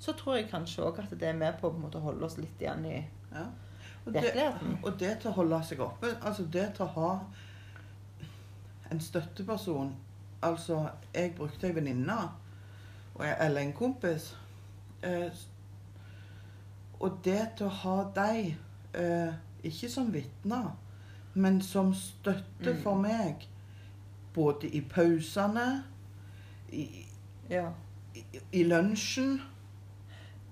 Så 0.00 0.14
tror 0.18 0.38
jeg 0.38 0.48
kanskje 0.50 0.84
òg 0.86 1.02
at 1.04 1.12
det 1.12 1.28
er 1.28 1.38
med 1.38 1.60
på, 1.60 1.70
på 1.70 1.80
måte, 1.80 2.00
å 2.00 2.08
holde 2.08 2.24
oss 2.26 2.38
litt 2.40 2.60
igjen 2.60 2.88
i 2.88 2.96
ja. 2.96 3.44
Og 4.06 4.12
det, 4.12 4.52
og 4.82 5.00
det 5.00 5.18
til 5.20 5.30
å 5.30 5.32
holde 5.32 5.60
seg 5.64 5.80
oppe, 5.80 6.06
altså 6.22 6.42
det 6.52 6.74
til 6.76 6.84
å 6.84 6.92
ha 6.98 7.18
en 8.92 9.00
støtteperson 9.00 9.94
Altså, 10.44 10.88
jeg 11.14 11.30
brukte 11.36 11.66
ei 11.66 11.74
venninne, 11.74 12.16
eller 13.40 13.60
en 13.62 13.72
kompis. 13.72 14.26
Eh, 15.02 15.30
og 17.00 17.18
det 17.24 17.48
til 17.56 17.66
å 17.66 17.68
ha 17.68 17.94
deg, 18.14 18.56
eh, 18.94 19.32
ikke 19.64 19.88
som 19.88 20.10
vitner, 20.12 20.68
men 21.34 21.62
som 21.62 21.94
støtte 21.94 22.74
Mm. 22.74 22.82
for 22.82 22.94
meg, 22.94 23.48
både 24.34 24.68
i 24.68 24.80
pausene, 24.80 25.84
i, 26.72 27.06
Ja. 27.50 27.70
i, 28.14 28.24
i 28.52 28.62
lunsjen 28.64 29.40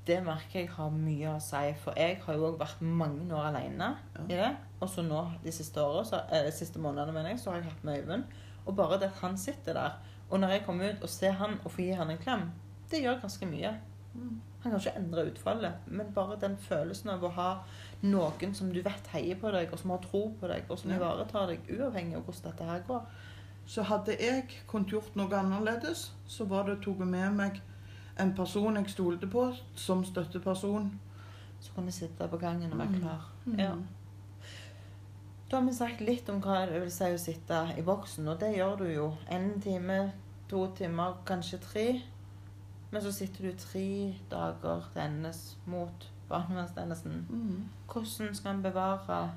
Det 0.06 0.18
merker 0.26 0.60
jeg 0.64 0.70
har 0.74 0.90
mye 0.90 1.30
å 1.36 1.40
si, 1.42 1.60
for 1.78 1.94
jeg 1.96 2.16
har 2.24 2.34
jo 2.34 2.48
òg 2.48 2.56
vært 2.58 2.80
mange 2.82 3.28
år 3.30 3.52
alene 3.52 3.92
Ja. 4.16 4.22
i 4.28 4.34
det. 4.40 4.56
Og 4.80 4.88
så 4.90 5.02
nå 5.06 5.20
de 5.44 5.52
siste 5.52 5.78
årene, 5.80 6.04
så, 6.08 6.22
eh, 6.30 6.50
siste 6.50 6.78
månedene, 6.82 7.12
mener 7.12 7.30
jeg, 7.30 7.38
så 7.40 7.50
har 7.50 7.60
jeg 7.60 7.70
hatt 7.70 7.84
med 7.84 8.02
Øyvind. 8.02 8.24
Og 8.66 8.76
bare 8.76 8.98
det 8.98 9.10
at 9.12 9.20
han 9.20 9.36
sitter 9.38 9.72
der, 9.74 9.92
og 10.30 10.40
når 10.40 10.48
jeg 10.48 10.64
kommer 10.66 10.90
ut 10.90 11.02
og 11.02 11.08
ser 11.08 11.32
han 11.32 11.58
og 11.64 11.70
får 11.70 11.82
gi 11.84 11.92
han 11.92 12.10
en 12.10 12.18
klem, 12.18 12.50
det 12.90 13.02
gjør 13.02 13.20
ganske 13.20 13.46
mye. 13.46 13.74
Mm. 14.14 14.40
Han 14.62 14.72
kan 14.72 14.80
ikke 14.80 14.96
endre 14.98 15.30
utfallet, 15.30 15.72
men 15.86 16.12
bare 16.14 16.36
den 16.40 16.56
følelsen 16.56 17.10
av 17.10 17.22
å 17.24 17.30
ha 17.30 17.64
noen 18.02 18.54
som 18.54 18.72
du 18.72 18.82
vet 18.82 19.06
heier 19.12 19.34
på 19.40 19.50
deg, 19.52 19.72
og 19.72 19.78
som 19.78 19.90
har 19.90 19.98
tro 19.98 20.28
på 20.40 20.48
deg, 20.48 20.62
og 20.70 20.78
som 20.78 20.90
ivaretar 20.90 21.46
deg, 21.46 21.60
uavhengig 21.70 22.16
av 22.16 22.22
hvordan 22.22 22.50
dette 22.50 22.64
her 22.64 22.80
går. 22.86 23.02
Så 23.66 23.82
hadde 23.82 24.16
jeg 24.20 24.48
kunnet 24.68 24.90
gjort 24.90 25.16
noe 25.16 25.28
annerledes, 25.38 26.10
så 26.26 26.44
var 26.46 26.64
det 26.64 26.82
tatt 26.82 26.98
med 26.98 27.32
meg 27.38 27.60
en 28.18 28.34
person 28.34 28.76
jeg 28.76 28.90
stolte 28.90 29.26
på 29.26 29.52
som 29.74 30.04
støtteperson. 30.04 31.00
Så 31.60 31.72
kan 31.74 31.86
vi 31.86 31.90
sitte 31.92 32.28
på 32.28 32.36
gangen 32.38 32.72
og 32.72 32.78
være 32.78 32.88
Mm. 32.88 33.00
klar. 33.00 33.28
Mm. 33.46 33.58
Ja. 33.58 33.74
Da 35.50 35.56
har 35.58 35.64
vi 35.66 35.72
sagt 35.74 36.00
litt 36.00 36.28
om 36.28 36.40
hva 36.40 36.66
det 36.66 36.80
vil 36.80 36.90
si 36.90 37.04
å 37.04 37.18
sitte 37.18 37.74
i 37.78 37.82
boksen, 37.82 38.28
og 38.28 38.40
det 38.40 38.54
gjør 38.56 38.76
du 38.78 38.84
jo. 38.94 39.14
En 39.30 39.60
time, 39.60 40.12
to 40.48 40.66
timer, 40.76 41.14
kanskje 41.26 41.58
tre. 41.60 42.02
Men 42.90 43.02
så 43.02 43.12
sitter 43.12 43.50
du 43.50 43.56
tre 43.56 44.14
dager 44.30 44.82
til 44.92 45.02
endes 45.02 45.56
mot 45.66 46.08
barnevernstjenesten. 46.28 47.26
Mm. 47.30 47.68
Hvordan 47.92 48.34
skal 48.34 48.54
en 48.54 48.62
bevare 48.62 49.30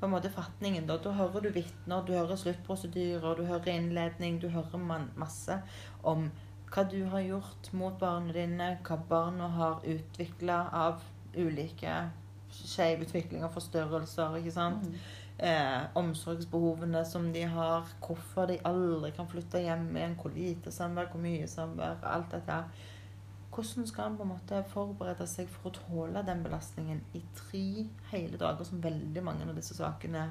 på 0.00 0.06
en 0.06 0.10
måte 0.12 0.30
fatningen? 0.30 0.86
Da 0.86 0.96
Da 0.96 1.12
hører 1.12 1.40
du 1.40 1.48
vitner, 1.50 2.04
du 2.06 2.12
hører 2.12 2.36
sluttprosedyrer, 2.36 3.36
du 3.36 3.44
hører 3.44 3.66
innledning, 3.72 4.38
du 4.42 4.48
hører 4.48 4.78
man 4.78 5.10
masse 5.16 5.62
om 6.02 6.30
hva 6.72 6.84
du 6.88 6.98
har 7.12 7.24
gjort 7.24 7.70
mot 7.72 7.96
barna 8.00 8.34
dine, 8.34 8.72
hva 8.84 8.98
barna 9.08 9.48
har 9.56 9.84
utvikla 9.88 10.58
av 10.72 11.04
ulike 11.36 11.94
skjevutviklinger, 12.52 13.48
forstørrelser, 13.52 14.36
ikke 14.40 14.52
sant. 14.52 14.86
Mm. 14.88 15.00
Eh, 15.38 15.82
omsorgsbehovene 15.94 17.04
som 17.06 17.28
de 17.32 17.44
har, 17.46 17.86
hvorfor 18.02 18.48
de 18.50 18.58
aldri 18.66 19.12
kan 19.14 19.28
flytte 19.30 19.60
hjem 19.62 19.90
igjen, 19.96 20.16
hvor 20.18 20.34
lite 20.34 20.72
samvær, 20.74 21.12
hvor 21.12 21.22
mye 21.22 21.46
samvær, 21.48 22.00
alt 22.02 22.32
dette. 22.34 22.62
Hvordan 23.54 23.86
skal 23.86 24.04
han 24.04 24.16
på 24.16 24.26
en 24.26 24.32
måte 24.32 24.58
forberede 24.70 25.26
seg 25.26 25.48
for 25.50 25.70
å 25.70 25.74
tåle 25.76 26.22
den 26.26 26.42
belastningen 26.44 27.00
i 27.14 27.22
tre 27.38 27.86
hele 28.12 28.40
dager, 28.40 28.66
som 28.66 28.82
veldig 28.82 29.22
mange 29.24 29.48
av 29.48 29.56
disse 29.56 29.74
sakene 29.78 30.28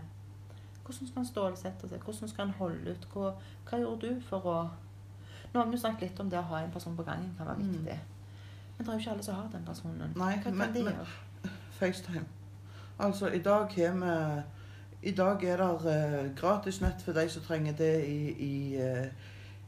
Hvordan 0.87 1.09
skal 1.09 1.17
han 1.19 1.27
stålsette 1.27 1.89
seg? 1.91 2.03
Hvordan 2.03 2.29
skal 2.31 2.45
han 2.45 2.59
holde 2.59 2.93
ut? 2.95 3.07
Hva, 3.11 3.33
hva 3.67 3.79
gjør 3.81 3.97
du 3.99 4.11
for 4.23 4.47
å 4.47 4.59
Nå 5.53 5.59
har 5.63 5.71
vi 5.71 5.77
snakket 5.77 6.01
litt 6.01 6.19
om 6.19 6.29
det 6.29 6.39
å 6.39 6.41
ha 6.41 6.59
en 6.63 6.71
person 6.71 6.95
på 6.97 7.03
gangen 7.03 7.33
kan 7.37 7.47
være 7.47 7.57
Mm. 7.59 7.71
viktig. 7.71 7.99
Men 8.77 8.85
det 8.85 8.87
er 8.87 8.93
jo 8.93 8.99
ikke 8.99 9.11
alle 9.11 9.23
som 9.23 9.35
har 9.35 9.47
den 9.51 9.65
personen. 9.65 10.13
Nei, 10.15 10.35
hva 10.35 10.43
kan 10.43 10.57
men- 10.57 10.73
de 10.73 10.79
gjøre? 10.83 11.07
FaceTime. 11.79 12.25
Altså, 12.99 13.27
i 13.27 13.39
dag 13.39 13.71
har 13.75 13.93
vi 13.93 14.43
I 15.03 15.11
dag 15.11 15.43
er 15.43 15.57
det 15.57 15.85
eh, 15.85 16.35
gratis 16.35 16.81
nett 16.81 17.01
for 17.01 17.11
de 17.13 17.29
som 17.29 17.41
trenger 17.43 17.73
det 17.73 18.05
i, 18.07 18.31
i, 18.31 18.75
eh, 18.81 19.05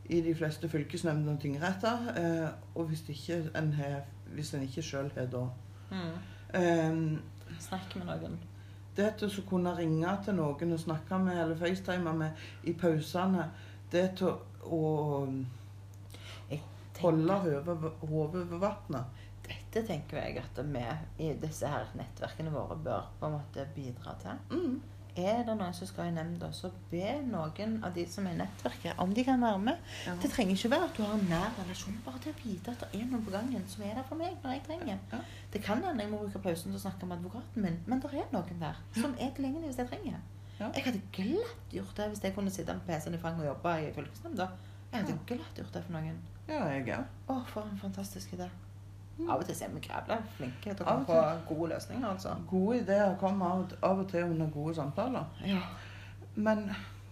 i 0.09 0.21
de 0.21 0.33
fleste 0.35 0.67
fylkesnemndene 0.69 1.31
og 1.31 1.39
tingretter. 1.39 1.97
Eh, 2.17 2.49
og 2.75 2.85
hvis, 2.87 3.03
ikke 3.09 3.49
en 3.57 3.73
har, 3.73 4.01
hvis 4.33 4.53
en 4.53 4.61
ikke 4.61 4.81
sjøl 4.81 5.11
har 5.15 5.25
da 5.25 5.47
Mm. 5.91 6.91
um, 6.91 7.21
Snakk 7.59 7.95
med 7.95 8.05
noen. 8.05 8.37
Det 8.97 9.15
til 9.17 9.27
å 9.29 9.49
kunne 9.49 9.77
ringe 9.77 10.17
til 10.25 10.33
noen 10.35 10.73
og 10.73 10.79
snakke 10.79 11.17
med 11.19 11.37
eller 11.41 11.55
FaceTime 11.55 12.13
med 12.13 12.31
i 12.63 12.73
pausene, 12.73 13.51
det 13.91 14.15
til 14.17 14.33
å 14.65 15.27
holde 17.01 17.39
hodet 17.41 17.75
over 18.09 18.45
vannet. 18.59 19.25
dette 19.49 19.81
tenker 19.87 20.19
jeg 20.21 20.37
at 20.43 20.59
vi 20.61 20.85
i 21.25 21.33
disse 21.41 21.67
her 21.67 21.89
nettverkene 21.97 22.51
våre 22.53 22.77
bør 22.77 23.11
på 23.19 23.29
en 23.29 23.37
måte 23.39 23.65
bidra 23.75 24.15
til. 24.21 24.41
Mm. 24.51 24.79
Er 25.19 25.41
det 25.43 25.55
noen 25.57 25.73
som 25.73 25.87
skal 25.89 26.11
i 26.11 26.13
nemnda, 26.15 26.51
så 26.53 26.69
be 26.91 27.15
noen 27.25 27.79
av 27.83 27.95
de 27.95 28.05
som 28.07 28.27
er 28.29 28.37
i 28.37 28.39
nettverket, 28.39 28.99
om 29.01 29.11
de 29.15 29.25
kan 29.25 29.41
være 29.41 29.59
med. 29.63 29.81
Ja. 30.05 30.13
Det 30.21 30.29
trenger 30.31 30.55
ikke 30.55 30.71
være 30.75 30.87
at 30.87 30.95
du 30.95 31.03
har 31.03 31.15
en 31.17 31.25
nær 31.31 31.49
relasjon, 31.57 31.97
bare 32.05 32.21
til 32.23 32.31
å 32.31 32.37
vite 32.43 32.75
at 32.75 32.85
det 32.85 33.01
er 33.01 33.09
noen 33.09 33.25
på 33.25 33.33
gangen 33.33 33.65
som 33.71 33.83
er 33.87 33.97
der 33.97 34.07
for 34.07 34.21
meg 34.21 34.37
når 34.43 34.55
jeg 34.55 34.65
trenger. 34.69 35.01
Ja. 35.11 35.21
Det 35.53 35.63
kan 35.65 35.83
hende 35.83 36.05
jeg 36.05 36.13
må 36.13 36.21
bruke 36.21 36.43
pausen 36.45 36.71
til 36.71 36.79
å 36.79 36.83
snakke 36.85 37.09
med 37.09 37.19
advokaten 37.19 37.65
min, 37.65 37.79
men 37.89 38.03
det 38.03 38.13
er 38.13 38.29
noen 38.35 38.63
der 38.63 38.83
som 38.95 39.15
er 39.17 39.33
tilgjengelig 39.35 39.71
hvis 39.71 39.81
jeg 39.81 39.91
trenger. 39.91 40.19
Ja. 40.59 40.69
Jeg 40.75 40.85
hadde 40.85 41.05
glatt 41.15 41.73
gjort 41.73 41.95
det 41.97 42.09
hvis 42.11 42.23
jeg 42.23 42.35
kunne 42.35 42.53
sitte 42.53 42.75
med 42.75 42.87
PC-en 42.87 43.15
i 43.15 43.21
fanget 43.21 43.47
og 43.47 43.53
jobbe 43.53 43.75
i 43.81 43.93
fylkesnemnda. 43.95 44.51
Jeg 44.91 45.03
hadde 45.03 45.21
glatt 45.33 45.61
gjort 45.63 45.75
det 45.75 45.85
for 45.87 45.97
noen. 45.97 46.19
Ja, 46.49 46.63
jeg 46.73 46.87
òg. 46.95 47.05
Å, 47.29 47.39
for 47.53 47.61
en 47.69 47.77
fantastisk 47.77 48.33
idé. 48.33 48.47
Mm. 49.19 49.27
Av 49.29 49.41
og 49.41 49.45
til 49.49 49.55
er 49.65 49.73
vi 49.73 49.81
grævla 49.83 50.15
flinke 50.37 50.71
til 50.73 50.85
å 50.85 50.87
komme 50.87 51.05
på 51.09 51.55
gode 51.55 51.73
løsninger, 51.73 52.07
altså. 52.09 52.35
Gode 52.49 52.77
ideer 52.81 53.15
kommer 53.19 53.45
av, 53.57 53.73
av 53.83 53.99
og 53.99 54.07
til 54.11 54.23
under 54.23 54.47
gode 54.53 54.75
samtaler. 54.77 55.25
Ja. 55.45 55.59
Men, 56.35 56.69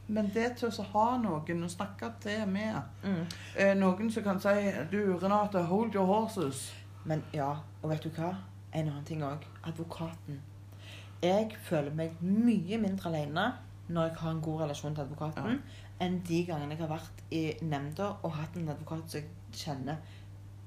men 0.08 0.30
det 0.34 0.54
til 0.58 0.70
å 0.72 0.86
ha 0.94 1.06
noen 1.20 1.64
å 1.68 1.70
snakke 1.70 2.14
til 2.24 2.46
med 2.48 2.78
Mm. 3.04 3.26
eh, 3.58 3.74
Noen 3.76 4.12
som 4.12 4.24
kan 4.24 4.40
si 4.40 4.72
Du, 4.92 5.18
Renate, 5.22 5.64
hold 5.68 5.96
your 5.96 6.06
horses. 6.08 6.74
Men 7.06 7.24
ja, 7.34 7.54
og 7.84 7.90
vet 7.92 8.04
du 8.04 8.10
hva? 8.10 8.34
En 8.74 8.88
annen 8.90 9.04
ting 9.06 9.22
òg. 9.24 9.44
Advokaten. 9.64 10.40
Jeg 11.22 11.56
føler 11.66 11.92
meg 11.96 12.18
mye 12.22 12.78
mindre 12.78 13.10
alene 13.10 13.54
når 13.90 14.10
jeg 14.10 14.18
har 14.20 14.32
en 14.32 14.42
god 14.42 14.62
relasjon 14.62 14.96
til 14.96 15.04
advokaten, 15.06 15.62
enn 16.04 16.22
de 16.28 16.44
gangene 16.46 16.76
jeg 16.76 16.84
har 16.84 16.94
vært 16.94 17.24
i 17.34 17.44
nemnda 17.66 18.14
og 18.22 18.38
hatt 18.38 18.58
en 18.58 18.70
advokat 18.74 19.12
som 19.12 19.22
jeg 19.22 19.62
kjenner 19.64 20.02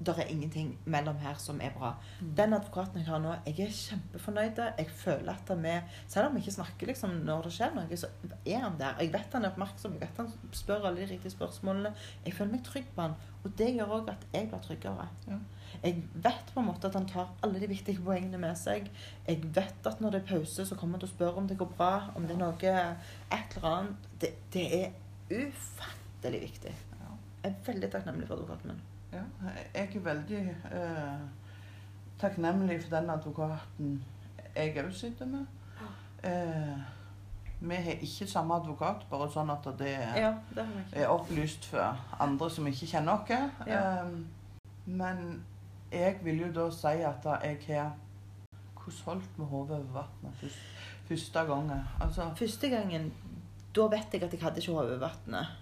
det 0.05 0.13
er 0.17 0.29
ingenting 0.33 0.71
mellom 0.89 1.17
her 1.21 1.35
som 1.37 1.59
er 1.61 1.73
bra. 1.75 1.91
Den 2.37 2.55
advokaten 2.57 3.01
jeg 3.01 3.07
har 3.07 3.19
nå, 3.21 3.35
jeg 3.45 3.67
er 3.67 3.75
kjempefornøyd. 3.75 4.61
Jeg 4.79 4.89
føler 4.97 5.33
at 5.33 5.51
vi 5.63 5.75
Selv 6.07 6.27
om 6.27 6.35
vi 6.35 6.41
ikke 6.41 6.55
snakker 6.55 6.87
liksom 6.87 7.13
når 7.25 7.43
det 7.45 7.53
skjer 7.53 7.75
noe, 7.75 7.97
så 7.97 8.09
er 8.45 8.63
han 8.63 8.79
der. 8.79 8.97
Jeg 8.99 9.13
vet 9.13 9.33
han 9.37 9.45
er 9.45 9.53
oppmerksom, 9.53 9.93
jeg 9.93 10.01
vet 10.01 10.21
han 10.23 10.31
spør 10.51 10.87
alle 10.87 11.03
de 11.03 11.09
riktige 11.11 11.35
spørsmålene. 11.35 11.93
Jeg 12.25 12.33
føler 12.33 12.55
meg 12.55 12.63
trygg 12.65 12.87
på 12.95 13.05
han, 13.05 13.17
og 13.43 13.57
det 13.57 13.69
gjør 13.75 13.97
òg 13.99 14.09
at 14.15 14.25
jeg 14.33 14.49
blir 14.49 14.63
tryggere. 14.65 15.07
Ja. 15.27 15.37
Jeg 15.83 16.01
vet 16.13 16.51
på 16.53 16.59
en 16.59 16.67
måte 16.67 16.89
at 16.89 16.97
han 16.97 17.07
tar 17.07 17.29
alle 17.43 17.61
de 17.61 17.69
viktige 17.69 18.01
poengene 18.01 18.41
med 18.41 18.57
seg. 18.59 18.89
Jeg 19.27 19.53
vet 19.55 19.87
at 19.87 20.01
når 20.01 20.17
det 20.17 20.23
er 20.23 20.33
pause, 20.33 20.65
så 20.65 20.75
kommer 20.75 20.97
han 20.97 21.05
til 21.05 21.11
å 21.11 21.15
spørre 21.15 21.43
om 21.43 21.47
det 21.47 21.59
går 21.61 21.71
bra, 21.77 21.93
om 22.15 22.25
det 22.25 22.35
er 22.35 22.41
noe 22.41 22.57
et 22.57 23.55
eller 23.57 23.69
annet. 23.75 24.11
Det, 24.21 24.33
det 24.53 24.67
er 24.81 24.91
ufattelig 25.31 26.41
viktig. 26.41 26.73
Ja. 27.01 27.11
Jeg 27.43 27.51
er 27.51 27.65
veldig 27.65 27.91
takknemlig 27.91 28.27
for 28.27 28.35
advokaten 28.35 28.73
min. 28.73 28.81
Ja, 29.11 29.23
jeg 29.75 29.95
er 29.95 29.99
veldig 29.99 30.41
eh, 30.71 31.21
takknemlig 32.19 32.81
for 32.83 32.95
den 32.95 33.09
advokaten 33.09 34.03
jeg 34.55 34.85
òg 34.85 34.93
sitter 34.93 35.25
med. 35.25 35.45
Eh, 36.23 36.77
vi 37.61 37.75
har 37.75 37.91
ikke 38.01 38.27
samme 38.27 38.55
advokat, 38.57 39.05
bare 39.09 39.29
sånn 39.31 39.49
at 39.53 39.67
det 39.79 39.93
Ja, 40.17 40.33
det 40.55 40.65
er 40.93 41.11
opplyst 41.13 41.65
for 41.69 41.97
andre 42.19 42.49
som 42.49 42.67
ikke 42.67 42.89
kjenner 42.89 43.19
oss. 43.21 43.33
Ja. 43.67 43.81
Eh, 44.01 44.07
men 44.85 45.43
jeg 45.91 46.17
vil 46.23 46.39
jo 46.45 46.51
da 46.55 46.69
si 46.73 46.87
at 47.05 47.27
jeg 47.43 47.59
har 47.67 47.91
Hvordan 48.81 49.03
holdt 49.05 49.37
med 49.37 49.45
hodet 49.45 49.75
over 49.77 49.93
vannet 49.93 50.37
først, 50.39 50.61
første 51.07 51.39
gangen? 51.45 51.83
Altså 52.01 52.31
Første 52.35 52.69
gangen, 52.69 53.13
da 53.75 53.87
vet 53.87 54.13
jeg 54.13 54.23
at 54.23 54.33
jeg 54.33 54.41
hadde 54.41 54.59
ikke 54.63 54.73
hodet 54.77 54.95
over 54.97 55.07
vannet. 55.09 55.57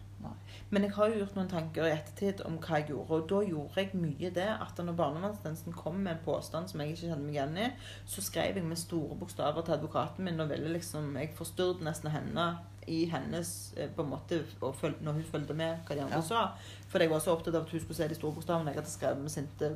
Men 0.69 0.84
jeg 0.84 0.91
har 0.93 1.08
jo 1.10 1.19
gjort 1.22 1.36
noen 1.38 1.48
tanker 1.50 1.86
i 1.88 1.91
ettertid 1.95 2.41
om 2.45 2.58
hva 2.62 2.78
jeg 2.82 2.89
gjorde. 2.91 3.15
Og 3.15 3.30
da 3.32 3.38
gjorde 3.48 3.80
jeg 3.80 3.95
mye 3.98 4.30
det 4.36 4.48
at 4.52 4.82
når 4.84 4.98
barnevernstjenesten 5.00 5.74
kom 5.74 5.95
med 6.04 6.12
en 6.17 6.26
påstand 6.26 6.69
som 6.69 6.82
jeg 6.84 6.91
ikke 6.93 7.08
kjenner 7.08 7.24
meg 7.24 7.38
igjen 7.38 7.56
i, 7.58 7.69
så 8.06 8.22
skrev 8.22 8.60
jeg 8.60 8.67
med 8.67 8.78
store 8.78 9.15
bokstaver 9.17 9.63
til 9.65 9.78
advokaten 9.78 10.28
min 10.28 10.43
og 10.43 10.50
ville 10.52 10.74
liksom 10.76 11.15
Jeg 11.17 11.32
forstyrret 11.39 11.82
nesten 11.88 12.12
henne 12.13 12.50
i 12.89 13.06
hennes 13.10 13.74
eh, 13.78 13.89
på 13.95 14.02
en 14.04 14.10
måte 14.12 14.43
og 14.62 14.76
føl, 14.76 14.93
Når 15.02 15.13
hun 15.13 15.24
fulgte 15.32 15.54
med 15.54 15.78
hva 15.88 15.95
de 15.95 16.02
andre 16.04 16.19
Ja. 16.19 16.22
sa. 16.22 16.43
For 16.89 17.00
jeg 17.00 17.10
var 17.10 17.19
så 17.24 17.32
opptatt 17.38 17.56
av 17.56 17.63
at 17.63 17.69
hun 17.72 17.80
skulle 17.80 17.95
se 17.98 18.08
de 18.08 18.15
store 18.15 18.34
bokstavene. 18.36 18.69
Jeg 18.74 18.82
hadde 18.84 18.89
skrevet 18.93 19.22
med 19.22 19.30
sinte 19.32 19.76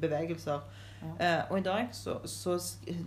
bevegelser. 0.00 0.60
Eh, 1.18 1.42
og 1.50 1.58
i 1.58 1.62
dag 1.62 1.88
så, 1.94 2.16
så 2.24 2.56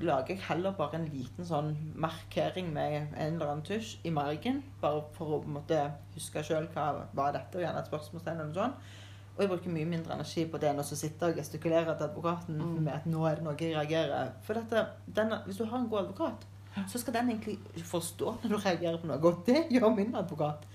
lager 0.02 0.36
jeg 0.36 0.44
heller 0.48 0.72
bare 0.78 1.00
en 1.00 1.08
liten 1.12 1.46
sånn 1.48 1.74
markering 1.96 2.70
med 2.74 3.14
en 3.18 3.34
eller 3.36 3.52
annen 3.52 3.64
tusj 3.68 3.98
i 4.08 4.12
margen. 4.14 4.62
Bare 4.82 5.04
for 5.18 5.38
å 5.38 5.42
måte 5.48 5.80
huske 6.16 6.44
sjøl 6.44 6.68
hva 6.74 6.88
var 7.18 7.34
dette, 7.36 7.58
og 7.58 7.64
gjerne 7.66 7.80
et 7.84 7.90
spørsmålstegn 7.92 8.40
eller 8.42 8.52
noe 8.54 8.62
sånt. 8.64 8.94
Og 9.38 9.44
jeg 9.44 9.50
bruker 9.52 9.70
mye 9.76 9.86
mindre 9.86 10.16
energi 10.16 10.46
på 10.50 10.58
det 10.58 10.70
enn 10.72 10.80
å 10.82 10.84
sitte 10.88 11.28
og 11.30 11.36
gestikulere 11.38 11.94
til 11.98 12.08
advokaten 12.08 12.58
Mm. 12.58 12.84
med 12.84 12.94
at 12.94 13.06
nå 13.06 13.26
er 13.30 13.36
det 13.36 13.44
noe 13.46 13.56
jeg 13.60 13.76
reagerer. 13.76 14.32
For 14.42 14.54
dette, 14.58 14.88
denne, 15.14 15.42
hvis 15.46 15.58
du 15.58 15.66
har 15.66 15.78
en 15.78 15.90
god 15.90 16.00
advokat, 16.08 16.46
så 16.88 16.98
skal 17.00 17.14
den 17.14 17.30
egentlig 17.30 17.60
forstå 17.86 18.38
når 18.44 18.50
du 18.50 18.58
reagerer 18.58 18.98
på 19.02 19.08
noe. 19.08 19.18
Og 19.22 19.44
det 19.46 19.68
gjør 19.70 19.96
min 19.96 20.16
advokat. 20.16 20.66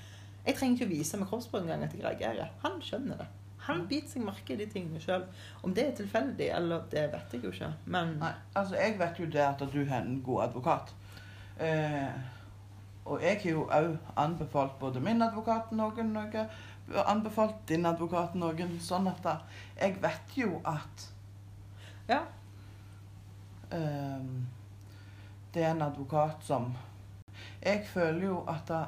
Jeg 0.46 0.54
trenger 0.56 0.74
ikke 0.76 0.86
å 0.86 0.94
vise 0.96 1.18
med 1.18 1.28
kroppsspråk 1.30 1.62
engang 1.62 1.84
at 1.84 1.92
jeg 1.94 2.04
reagerer. 2.04 2.48
Han 2.62 2.80
skjønner 2.82 3.16
det. 3.18 3.26
Han 3.66 3.86
biter 3.88 4.08
seg 4.10 4.24
merke 4.26 4.54
i 4.54 4.58
de 4.58 4.66
tingene 4.66 5.00
sjøl. 5.00 5.24
Om 5.62 5.74
det 5.74 5.84
er 5.86 5.96
tilfeldig, 6.00 6.48
eller 6.56 6.82
det 6.90 7.04
vet 7.12 7.34
jeg 7.36 7.44
jo 7.44 7.52
ikke. 7.54 7.72
Men 7.86 8.16
Nei, 8.18 8.32
altså 8.58 8.74
jeg 8.80 8.98
vet 8.98 9.20
jo 9.22 9.26
det 9.30 9.42
at 9.46 9.62
du 9.72 9.84
har 9.86 10.00
en 10.02 10.22
god 10.26 10.42
advokat. 10.48 10.94
Eh, 11.62 12.08
og 13.04 13.22
jeg 13.22 13.38
har 13.42 13.50
jo 13.50 13.64
òg 13.70 13.96
anbefalt 14.16 14.78
både 14.78 15.00
min 15.02 15.22
advokat 15.22 15.72
noen 15.74 16.12
noe, 16.14 16.46
anbefalt 17.06 17.62
din 17.68 17.86
advokat 17.86 18.34
noen, 18.38 18.78
sånn 18.80 19.08
at 19.10 19.22
da- 19.22 19.40
jeg 19.80 19.96
vet 20.02 20.36
jo 20.36 20.60
at 20.64 21.08
ja. 22.08 22.20
eh, 23.70 24.26
det 25.54 25.62
er 25.64 25.70
en 25.70 25.82
advokat 25.82 26.42
som 26.44 26.74
Jeg 27.62 27.84
føler 27.86 28.26
jo 28.26 28.44
at 28.48 28.68
da, 28.68 28.84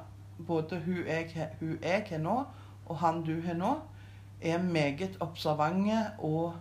både 0.46 0.78
hun 0.84 1.06
jeg, 1.06 1.50
hun 1.60 1.78
jeg 1.82 2.06
har 2.08 2.18
nå, 2.18 2.44
og 2.86 2.96
han 2.98 3.22
du 3.22 3.40
har 3.42 3.54
nå, 3.54 3.74
er 4.44 4.62
meget 4.62 5.16
observante 5.20 5.98
og 6.18 6.54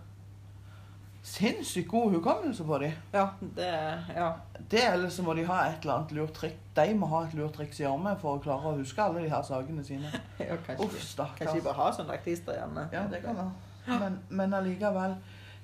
sinnssykt 1.24 1.88
god 1.88 2.10
hukommelse 2.10 2.64
på 2.64 2.78
dem. 2.78 2.92
Ja, 3.12 3.26
det 3.56 3.68
Ja. 4.16 4.30
Det 4.70 4.92
eller 4.92 5.08
så 5.08 5.22
må 5.22 5.34
de 5.34 5.44
ha 5.46 5.66
et 5.68 5.80
eller 5.80 5.94
annet 5.94 6.12
lurt 6.12 6.32
trikk. 6.32 6.58
De 6.76 6.94
må 6.94 7.06
ha 7.06 7.24
et 7.24 7.34
lurt 7.34 7.52
triks 7.52 7.80
i 7.80 7.84
armen 7.88 8.16
for 8.20 8.36
å 8.36 8.42
klare 8.42 8.72
å 8.72 8.76
huske 8.78 9.02
alle 9.02 9.22
de 9.22 9.28
her 9.28 9.42
sakene 9.42 9.84
sine. 9.84 10.10
ja 10.38 10.56
kanskje, 10.66 10.84
Uff, 10.84 11.14
kanskje 11.38 11.58
de 11.58 11.64
bare 11.64 11.78
har 11.78 11.92
sånn 11.92 12.08
laktister 12.12 12.58
gjerne. 12.58 12.88
Ja, 12.92 13.06
det 13.10 13.22
kan 13.24 13.36
være. 13.36 13.98
Men, 14.00 14.18
men 14.28 14.54
allikevel 14.54 15.16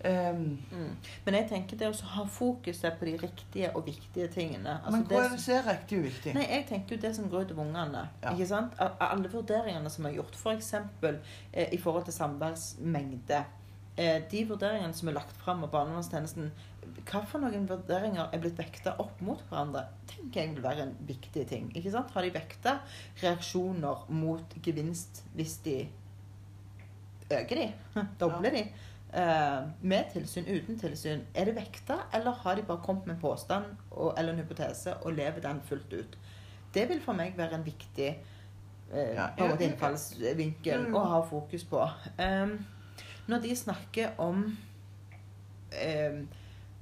ehm, 0.04 0.58
Mm. 0.70 0.96
Men 1.24 1.34
jeg 1.34 1.48
tenker 1.48 1.76
det 1.76 1.88
å 1.88 2.04
ha 2.14 2.24
fokuset 2.24 2.98
på 2.98 3.04
de 3.04 3.16
riktige 3.16 3.70
og 3.76 3.86
viktige 3.86 4.28
tingene. 4.28 4.78
Altså 4.84 4.96
Men 4.96 5.06
hva 5.06 5.24
er 5.24 5.28
det 5.34 5.40
som 5.40 5.54
er 5.54 5.68
riktig 5.72 5.98
og 5.98 6.04
viktig? 6.04 6.34
Nei, 6.34 6.46
jeg 6.50 6.66
tenker 6.68 6.96
jo 6.96 7.00
det 7.02 7.14
som 7.16 7.30
går 7.30 7.44
utover 7.44 7.64
ungene. 7.66 8.08
Ja. 8.22 8.32
Ikke 8.32 8.46
sant? 8.46 8.74
Alle 8.78 9.28
vurderingene 9.32 9.90
som 9.90 10.06
er 10.06 10.16
gjort, 10.18 10.36
f.eks. 10.36 10.74
Eh, 10.74 11.68
i 11.72 11.78
forhold 11.78 12.04
til 12.04 12.14
samværsmengde. 12.14 13.44
Eh, 13.96 14.22
de 14.30 14.44
vurderingene 14.48 14.94
som 14.94 15.08
er 15.08 15.18
lagt 15.18 15.36
fram 15.42 15.64
av 15.66 15.72
barnevernstjenesten, 15.74 16.50
hva 17.10 17.20
for 17.26 17.42
noen 17.42 17.66
vurderinger 17.68 18.30
er 18.32 18.40
blitt 18.42 18.58
vekta 18.58 18.94
opp 19.02 19.20
mot 19.24 19.40
hverandre, 19.50 19.82
tenker 20.08 20.40
jeg 20.40 20.54
vil 20.54 20.62
være 20.64 20.86
en 20.86 20.94
viktig 21.08 21.46
ting. 21.50 21.70
Ikke 21.76 21.92
sant? 21.92 22.12
Har 22.14 22.22
de 22.24 22.30
vekta 22.34 22.78
reaksjoner 23.22 24.06
mot 24.08 24.54
gevinst 24.64 25.24
hvis 25.34 25.58
de 25.66 25.88
øker 27.30 27.60
de, 27.60 27.66
dobler 28.22 28.56
de. 28.56 28.64
Eh, 29.12 29.62
med 29.82 30.04
tilsyn, 30.12 30.44
uten 30.46 30.76
tilsyn. 30.78 31.24
Er 31.34 31.44
det 31.48 31.56
vekta, 31.56 31.96
eller 32.14 32.30
har 32.44 32.54
de 32.56 32.62
bare 32.62 32.82
kommet 32.84 33.06
med 33.06 33.16
en 33.16 33.20
påstand 33.20 33.64
og, 33.90 34.12
eller 34.18 34.32
en 34.32 34.38
hypotese 34.38 34.94
og 35.02 35.12
lever 35.12 35.40
den 35.42 35.60
fullt 35.66 35.92
ut? 35.92 36.18
Det 36.74 36.84
vil 36.88 37.00
for 37.02 37.12
meg 37.18 37.34
være 37.38 37.54
en 37.58 37.64
viktig 37.66 38.06
eh, 38.06 39.14
Ja, 39.16 39.30
ja, 39.36 39.48
måte 39.48 39.64
ja. 39.64 39.70
innfallsvinkel 39.72 40.86
Mm. 40.86 40.94
å 40.94 41.02
ha 41.10 41.20
fokus 41.26 41.64
på. 41.64 41.82
Um, 42.18 42.54
når 43.26 43.42
de 43.42 43.56
snakker 43.56 44.14
om 44.18 44.44
um, 44.46 46.28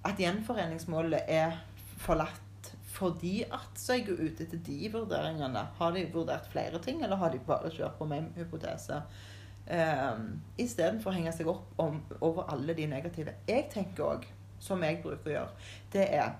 at 0.04 0.20
gjenforeningsmålet 0.20 1.24
er 1.28 1.56
forlatt 1.98 2.44
fordi 2.98 3.44
at 3.44 3.78
Så 3.78 3.92
er 3.94 3.98
jeg 4.02 4.08
ute 4.18 4.42
etter 4.44 4.58
de 4.66 4.88
vurderingene. 4.92 5.60
Har 5.78 5.92
de 5.94 6.04
vurdert 6.12 6.48
flere 6.50 6.78
ting, 6.82 7.02
eller 7.04 7.16
har 7.16 7.30
de 7.30 7.38
bare 7.38 7.70
kjørt 7.70 7.94
på 7.98 8.04
med 8.10 8.18
en 8.18 8.32
hypotese? 8.36 9.02
Um, 9.68 10.28
Istedenfor 10.56 11.12
å 11.12 11.16
henge 11.18 11.32
seg 11.36 11.48
opp 11.50 11.80
om, 11.82 12.00
over 12.24 12.48
alle 12.52 12.74
de 12.74 12.86
negative. 12.88 13.34
Jeg 13.48 13.68
tenker 13.72 14.06
òg, 14.06 14.28
som 14.60 14.82
jeg 14.82 15.02
bruker 15.02 15.28
å 15.28 15.34
gjøre, 15.34 15.66
det 15.92 16.06
er 16.16 16.38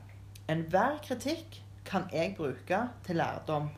enhver 0.49 0.97
kritikk 1.05 1.61
kan 1.89 2.09
jeg 2.13 2.35
bruke 2.37 2.81
til 3.05 3.21
lærdom. 3.21 3.69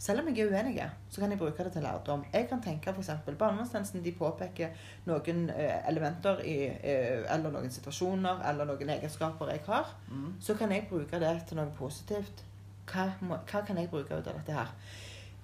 Selv 0.00 0.22
om 0.22 0.28
jeg 0.30 0.46
er 0.46 0.54
uenig, 0.54 0.84
så 1.10 1.20
kan 1.20 1.30
jeg 1.30 1.38
bruke 1.38 1.64
det 1.64 1.72
til 1.72 1.82
lærdom. 1.82 2.22
Jeg 2.32 2.46
kan 2.48 2.62
tenke 2.62 2.90
f.eks. 2.90 3.10
Barnevernstjenesten 3.26 4.04
de 4.04 4.12
påpeker 4.16 4.70
noen 5.04 5.50
eh, 5.52 5.88
elementer 5.90 6.40
i, 6.40 6.54
eh, 6.70 7.26
eller 7.34 7.52
noen 7.52 7.70
situasjoner 7.70 8.40
eller 8.48 8.70
noen 8.70 8.94
egenskaper 8.96 9.52
jeg 9.52 9.60
har. 9.66 9.90
Mm. 10.08 10.30
Så 10.40 10.56
kan 10.56 10.72
jeg 10.72 10.86
bruke 10.88 11.20
det 11.20 11.34
til 11.48 11.60
noe 11.60 11.68
positivt. 11.76 12.44
Hva, 12.88 13.10
må, 13.20 13.42
hva 13.50 13.60
kan 13.66 13.76
jeg 13.76 13.90
bruke 13.92 14.16
ut 14.16 14.30
av 14.30 14.38
dette 14.38 14.56
her? 14.56 14.72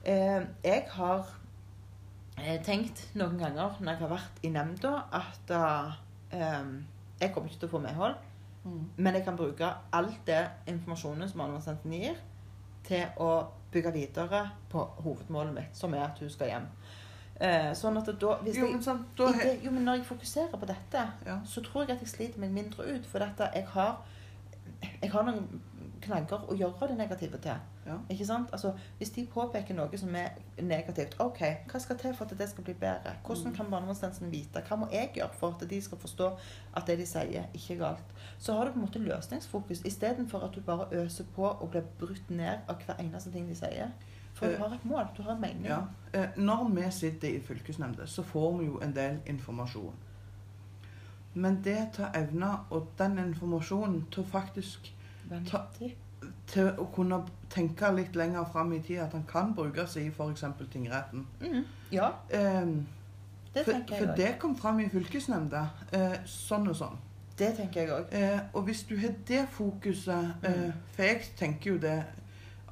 Eh, 0.06 0.48
jeg 0.64 0.86
har 0.94 1.36
tenkt 2.64 3.02
noen 3.16 3.38
ganger 3.40 3.78
når 3.80 3.92
jeg 3.92 4.00
har 4.02 4.10
vært 4.12 4.40
i 4.44 4.50
nemnda, 4.52 4.92
at 5.12 5.52
eh, 5.56 6.72
jeg 7.20 7.32
kommer 7.32 7.50
ikke 7.50 7.62
til 7.62 7.70
å 7.70 7.74
få 7.76 7.82
medhold. 7.82 8.16
Mm. 8.66 8.82
Men 8.96 9.14
jeg 9.14 9.24
kan 9.24 9.36
bruke 9.38 9.68
alt 9.94 10.20
det 10.26 10.42
informasjonen 10.66 11.28
som 11.30 11.42
barnevernstjenesten 11.42 11.92
gir, 11.96 12.18
til 12.86 13.22
å 13.22 13.30
bygge 13.72 13.92
videre 13.94 14.42
på 14.70 14.82
hovedmålet 15.04 15.54
mitt, 15.54 15.76
som 15.76 15.94
er 15.94 16.06
at 16.06 16.18
hun 16.22 16.30
skal 16.30 16.52
hjem. 16.52 16.66
Eh, 17.36 17.72
sånn 17.76 17.98
at 18.00 18.08
da, 18.20 18.36
hvis 18.42 18.56
Jo, 18.56 18.68
men 18.72 18.82
sant, 18.82 19.08
da 19.18 19.28
jeg, 19.34 19.42
det, 19.42 19.54
jo, 19.66 19.72
men 19.74 19.84
når 19.84 19.98
jeg 20.00 20.08
fokuserer 20.08 20.54
på 20.56 20.68
dette, 20.68 21.02
Ja. 21.26 21.40
så 21.44 21.62
tror 21.64 21.84
jeg 21.84 21.96
at 21.96 22.04
jeg 22.04 22.08
sliter 22.08 22.40
meg 22.40 22.50
mindre 22.54 22.86
ut. 22.94 23.06
For 23.06 23.18
dette, 23.18 23.50
jeg 23.54 23.66
har, 23.74 23.98
jeg 25.02 25.10
har 25.12 25.26
noen 25.26 25.60
knagger 26.06 26.46
å 26.48 26.54
gjøre 26.56 26.88
det 26.90 26.96
negative 26.98 27.38
til. 27.44 27.58
Ja. 27.86 27.96
Ikke 28.10 28.26
sant? 28.26 28.48
Altså, 28.52 28.72
hvis 28.98 29.10
de 29.14 29.24
påpeker 29.30 29.74
noe 29.78 29.98
som 29.98 30.14
er 30.18 30.30
negativt, 30.62 31.14
OK, 31.20 31.40
hva 31.70 31.80
skal 31.82 31.98
til 32.00 32.14
for 32.14 32.24
at 32.26 32.38
det 32.38 32.48
skal 32.50 32.64
bli 32.64 32.74
bedre? 32.74 33.12
Hvordan 33.26 33.52
Mm. 33.52 33.56
kan 33.56 33.70
barnevernstjenesten 33.70 34.30
vite? 34.32 34.62
Hva 34.68 34.76
må 34.80 34.88
jeg 34.92 35.12
gjøre 35.14 35.34
for 35.38 35.54
at 35.60 35.68
de 35.70 35.80
skal 35.82 35.98
forstå 35.98 36.30
at 36.76 36.86
det 36.86 36.98
de 36.98 37.06
sier, 37.06 37.46
ikke 37.54 37.74
er 37.74 37.78
galt? 37.78 38.16
Så 38.38 38.52
har 38.56 38.64
du 38.64 38.72
på 38.72 38.78
en 38.80 38.86
måte 38.86 38.98
løsningsfokus 39.04 39.82
istedenfor 39.84 40.44
at 40.44 40.54
du 40.54 40.60
bare 40.60 40.88
øser 40.92 41.24
på 41.36 41.44
og 41.46 41.70
blir 41.70 41.82
brutt 41.98 42.30
ned 42.30 42.58
av 42.68 42.76
hver 42.86 42.96
eneste 43.00 43.32
ting 43.32 43.48
de 43.48 43.54
sier. 43.54 43.90
For 44.34 44.46
du 44.46 44.52
Eh, 44.52 44.58
har 44.58 44.74
et 44.74 44.84
mål, 44.84 45.06
du 45.16 45.22
har 45.22 45.32
en 45.32 45.40
mening. 45.40 45.64
Ja. 45.66 45.80
Eh, 46.12 46.26
Når 46.36 46.68
vi 46.74 46.90
sitter 46.90 47.28
i 47.28 47.40
fylkesnemnda, 47.40 48.06
så 48.06 48.22
får 48.22 48.58
vi 48.58 48.66
jo 48.66 48.78
en 48.82 48.92
del 48.92 49.18
informasjon. 49.26 49.92
Men 51.34 51.62
det 51.64 51.78
til 51.92 52.04
å 52.04 52.10
evne 52.14 52.50
og 52.70 52.86
den 52.98 53.18
informasjonen 53.18 54.06
til 54.10 54.22
å 54.22 54.26
faktisk 54.26 54.92
Ta- 55.50 55.66
til 56.46 56.70
å 56.78 56.84
kunne 56.94 57.20
tenke 57.50 57.90
litt 57.94 58.16
lenger 58.16 58.44
fram 58.52 58.72
i 58.72 58.78
tid, 58.80 58.98
at 58.98 59.12
han 59.12 59.24
kan 59.28 59.54
brukes 59.54 59.96
i 59.96 60.06
f.eks. 60.08 60.44
tingretten. 60.72 61.26
Mm. 61.40 61.64
Ja, 61.92 62.08
Um, 62.34 62.86
det 63.54 63.64
for, 63.64 63.72
tenker 63.72 63.96
for 63.96 64.06
også. 64.06 64.16
det 64.16 64.38
kom 64.38 64.56
fram 64.56 64.80
i 64.80 64.88
fylkesnemnda. 64.88 65.66
eh, 65.92 66.16
sånn 66.26 66.68
og 66.68 66.76
sånn. 66.76 66.96
Det 67.38 67.54
tenker 67.56 67.80
jeg 67.80 67.90
òg. 67.90 68.04
Eh, 68.12 68.40
og 68.54 68.62
hvis 68.64 68.82
du 68.88 68.96
har 68.98 69.12
det 69.28 69.48
fokuset 69.50 70.34
eh, 70.42 70.50
Mm. 70.66 70.72
For 70.96 71.02
jeg 71.02 71.20
tenker 71.36 71.70
jo 71.70 71.78
det 71.78 72.04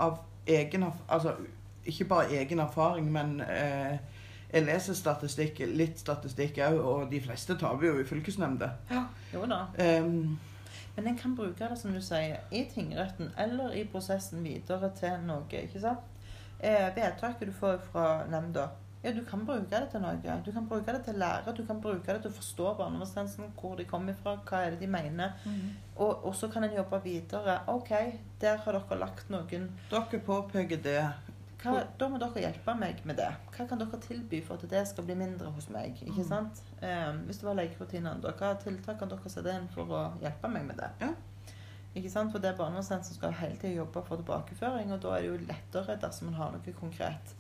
av 0.00 0.18
egen 0.46 0.84
Altså 1.08 1.34
ikke 1.86 2.04
bare 2.04 2.30
egen 2.40 2.58
erfaring, 2.58 3.12
men 3.12 3.40
eh, 3.40 3.98
jeg 4.52 4.64
leser 4.64 4.94
statistikk, 4.94 5.58
litt 5.76 5.98
statistikk 5.98 6.58
òg, 6.58 6.78
og 6.80 7.10
de 7.10 7.20
fleste 7.20 7.56
taper 7.58 7.86
jo 7.86 7.98
i 8.00 8.04
fylkesnemnda. 8.04 8.70
Ja. 8.90 9.04
Jo 9.34 9.44
da. 9.46 9.66
Um, 10.00 10.38
Men 10.96 11.06
en 11.10 11.18
kan 11.18 11.34
bruke 11.36 11.68
det, 11.68 11.78
som 11.78 11.94
du 11.94 12.00
sier, 12.02 12.40
i 12.50 12.64
tingretten 12.70 13.32
eller 13.38 13.74
i 13.74 13.84
prosessen 13.90 14.44
videre 14.46 14.92
til 14.98 15.18
noe. 15.26 15.44
ikke 15.50 15.82
sant? 15.82 16.10
Eh, 16.60 16.88
vedtaket 16.96 17.50
du 17.50 17.52
får 17.52 17.80
fra 17.90 18.06
nemnda, 18.30 18.68
ja, 19.04 19.12
du 19.12 19.24
kan 19.24 19.42
bruke 19.44 19.68
det 19.68 19.90
til 19.92 20.00
noe. 20.00 20.36
Du 20.46 20.48
kan 20.52 20.64
bruke 20.68 20.92
det 20.96 21.02
til 21.04 21.18
lære, 21.20 21.52
du 21.52 21.66
kan 21.68 21.80
bruke 21.80 22.08
det 22.08 22.22
til 22.24 22.30
å 22.30 22.36
forstå 22.38 22.70
barnevernstjenesten, 22.78 23.50
hvor 23.58 23.74
de 23.76 23.84
kommer 23.84 24.16
fra, 24.16 24.38
hva 24.48 24.62
er 24.64 24.72
det 24.72 24.80
de 24.80 24.88
mener. 24.88 25.34
Og, 25.96 26.24
og 26.24 26.32
så 26.34 26.48
kan 26.48 26.64
en 26.64 26.72
jobbe 26.78 27.02
videre. 27.04 27.58
OK, 27.68 27.92
der 28.40 28.62
har 28.64 28.78
dere 28.78 28.98
lagt 29.02 29.28
noen 29.34 29.68
dere 29.90 30.20
påpeker 30.24 30.80
det. 30.86 31.02
Hva, 31.64 31.84
Da 31.98 32.08
må 32.08 32.18
dere 32.18 32.40
hjelpe 32.44 32.74
meg 32.78 33.00
med 33.06 33.16
det. 33.16 33.28
Hva 33.56 33.66
kan 33.68 33.78
dere 33.78 34.00
tilby 34.00 34.40
for 34.44 34.54
at 34.54 34.68
det 34.70 34.86
skal 34.88 35.04
bli 35.04 35.14
mindre 35.14 35.50
hos 35.50 35.68
meg? 35.70 35.96
ikke 36.02 36.22
Mm. 36.22 36.28
sant? 36.28 36.62
Um, 36.82 37.18
hvis 37.26 37.38
det 37.38 37.44
var 37.48 37.54
lekerutinene, 37.54 38.20
hva 38.38 38.54
tiltak 38.62 38.98
kan 38.98 39.08
dere 39.08 39.28
sette 39.30 39.54
inn 39.54 39.68
for 39.68 39.84
å 39.86 40.02
hjelpe 40.20 40.48
meg 40.50 40.64
med 40.66 40.76
det? 40.76 40.90
Ja. 41.00 41.12
Ikke 41.94 42.10
sant? 42.10 42.32
For 42.32 42.38
det 42.42 42.50
er 42.52 42.56
barnevernstjenesten 42.58 43.04
som 43.14 43.16
skal 43.16 43.32
hele 43.32 43.56
tiden 43.56 43.76
jobbe 43.76 44.02
for 44.04 44.16
tilbakeføring, 44.16 44.92
og 44.92 45.00
da 45.02 45.08
er 45.16 45.20
det 45.22 45.28
jo 45.30 45.46
lettere 45.46 45.96
dersom 46.00 46.30
man 46.30 46.34
har 46.40 46.50
noe 46.52 46.72
konkret. 46.80 47.34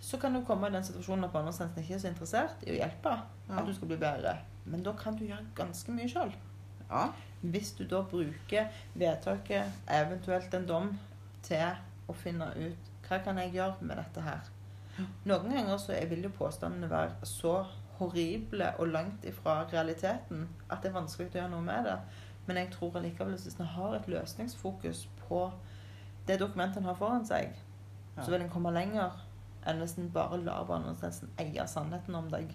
Så 0.00 0.18
kan 0.20 0.34
du 0.34 0.42
komme 0.44 0.66
i 0.66 0.70
den 0.70 0.82
situasjonen 0.84 1.24
at 1.24 1.32
barnevernstjenesten 1.32 1.82
ikke 1.84 1.94
er 1.94 1.98
så 1.98 2.08
interessert 2.08 2.64
i 2.66 2.70
å 2.72 2.78
hjelpe, 2.80 3.20
Ja. 3.48 3.58
at 3.58 3.66
du 3.66 3.72
skal 3.74 3.88
bli 3.88 3.96
bedre. 3.96 4.38
Men 4.66 4.82
da 4.82 4.92
kan 4.92 5.16
du 5.16 5.24
gjøre 5.24 5.46
ganske 5.54 5.88
mye 5.92 6.08
sjøl. 6.08 6.32
ja. 6.90 7.12
Hvis 7.44 7.72
du 7.76 7.84
da 7.84 8.02
bruker 8.02 8.68
vedtaket, 8.96 9.64
eventuelt 9.88 10.54
en 10.54 10.66
dom, 10.66 10.98
til 11.42 11.76
å 12.08 12.14
finne 12.14 12.46
ut 12.56 12.76
hva 13.08 13.18
kan 13.24 13.38
jeg 13.38 13.52
gjøre 13.52 13.74
med 13.80 13.96
dette 13.96 14.20
her. 14.24 14.50
Noen 15.26 15.50
ganger 15.50 15.76
så 15.82 15.96
vil 16.08 16.22
jo 16.22 16.30
påstandene 16.38 16.90
være 16.90 17.26
så 17.26 17.64
horrible 17.98 18.72
og 18.78 18.88
langt 18.88 19.24
ifra 19.26 19.64
realiteten 19.72 20.48
at 20.70 20.82
det 20.82 20.90
er 20.90 20.94
vanskelig 21.00 21.30
å 21.32 21.38
gjøre 21.38 21.50
noe 21.50 21.62
med 21.66 21.84
det. 21.88 21.96
Men 22.46 22.56
jeg 22.60 22.70
tror 22.74 22.96
allikevel 23.00 23.34
at 23.34 23.40
hvis 23.46 23.58
en 23.60 23.66
har 23.74 23.94
et 23.96 24.08
løsningsfokus 24.08 25.06
på 25.28 25.40
det 26.28 26.38
dokumentet 26.40 26.76
en 26.82 26.84
har 26.90 26.94
foran 26.98 27.24
seg, 27.26 27.54
Ja. 28.16 28.22
så 28.22 28.30
vil 28.30 28.42
en 28.42 28.50
komme 28.50 28.70
lenger 28.70 29.10
enn 29.66 29.78
hvis 29.80 29.96
en 29.98 30.10
bare 30.10 30.36
lar 30.44 30.64
barnevernstjenesten 30.68 31.30
eie 31.38 31.66
sannheten 31.66 32.14
om 32.14 32.28
deg, 32.30 32.54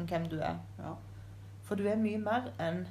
om 0.00 0.06
hvem 0.06 0.28
du 0.28 0.38
er. 0.40 0.58
ja. 0.78 0.94
For 1.62 1.76
du 1.76 1.86
er 1.86 1.96
mye 1.96 2.18
mer 2.18 2.50
enn 2.58 2.86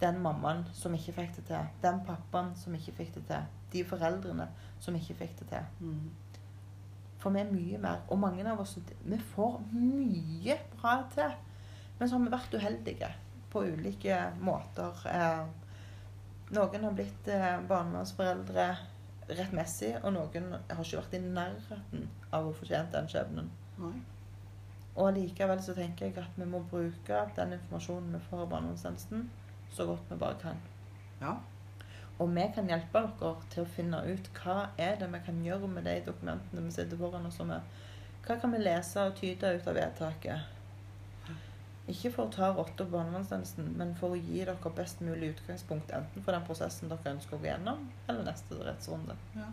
den 0.00 0.22
mammaen 0.22 0.64
som 0.72 0.94
ikke 0.94 1.12
fikk 1.12 1.34
det 1.36 1.44
til. 1.46 1.66
Den 1.82 2.00
pappaen 2.06 2.54
som 2.56 2.74
ikke 2.74 2.92
fikk 2.92 3.14
det 3.14 3.26
til. 3.26 3.42
De 3.72 3.84
foreldrene 3.84 4.48
som 4.80 4.94
ikke 4.94 5.14
fikk 5.14 5.38
det 5.38 5.48
til. 5.48 5.66
Mm. 5.80 6.10
For 7.22 7.34
vi 7.34 7.42
er 7.42 7.50
mye 7.50 7.78
mer. 7.78 8.04
Og 8.10 8.18
mange 8.18 8.44
av 8.50 8.60
oss 8.62 8.76
vi 8.78 9.18
får 9.34 9.58
mye 9.72 10.58
bra 10.74 10.96
til. 11.14 11.34
Men 11.98 12.08
så 12.08 12.16
har 12.16 12.24
vi 12.24 12.32
vært 12.32 12.56
uheldige 12.58 13.10
på 13.52 13.64
ulike 13.68 14.16
måter. 14.42 15.04
Eh, 15.06 15.44
noen 16.56 16.88
har 16.88 16.96
blitt 16.96 17.28
eh, 17.30 17.60
barnevernsforeldre 17.68 18.66
rettmessig, 19.32 19.92
og 20.02 20.16
noen 20.16 20.50
har 20.56 20.82
ikke 20.82 20.98
vært 20.98 21.14
i 21.16 21.22
nærheten 21.22 22.08
av 22.34 22.48
å 22.48 22.56
fortjene 22.56 22.90
den 22.92 23.08
skjebnen. 23.12 23.52
Og 24.92 25.06
allikevel 25.08 25.62
så 25.64 25.76
tenker 25.76 26.08
jeg 26.08 26.18
at 26.20 26.36
vi 26.36 26.48
må 26.48 26.60
bruke 26.68 27.22
den 27.36 27.54
informasjonen 27.56 28.16
vi 28.16 28.24
får 28.26 28.44
av 28.44 28.50
barnevernstjenesten, 28.56 29.28
så 29.72 29.86
godt 29.88 30.10
vi 30.10 30.18
bare 30.20 30.40
kan. 30.42 30.60
Ja. 31.22 31.38
Og 32.20 32.28
vi 32.34 32.44
kan 32.54 32.68
hjelpe 32.68 33.04
dere 33.20 33.48
til 33.52 33.64
å 33.64 33.72
finne 33.76 34.02
ut 34.04 34.28
hva 34.36 34.68
er 34.80 34.98
det 35.00 35.08
vi 35.14 35.20
kan 35.26 35.40
gjøre 35.44 35.70
med 35.70 35.88
de 35.88 35.96
dokumentene 36.06 36.64
vi 36.66 36.74
sitter 36.74 37.00
foran 37.00 37.26
oss 37.26 37.40
med. 37.46 37.64
Hva 38.26 38.36
kan 38.38 38.52
vi 38.54 38.60
lese 38.62 39.08
og 39.08 39.16
tyde 39.18 39.54
ut 39.56 39.70
av 39.70 39.78
vedtaket? 39.78 40.58
Ikke 41.90 42.12
for 42.14 42.28
å 42.28 42.30
ta 42.30 42.52
rotta 42.54 42.84
på 42.84 42.92
barnevernstjenesten, 42.92 43.72
men 43.78 43.96
for 43.98 44.14
å 44.14 44.20
gi 44.20 44.44
dere 44.44 44.70
best 44.76 45.00
mulig 45.02 45.32
utgangspunkt 45.32 45.90
enten 45.90 46.22
for 46.22 46.36
den 46.36 46.44
prosessen 46.46 46.92
dere 46.92 47.16
ønsker 47.16 47.36
å 47.36 47.42
gå 47.42 47.50
gjennom, 47.50 47.88
eller 48.06 48.28
neste 48.28 48.60
rettsrunde. 48.62 49.16
Ja. 49.34 49.48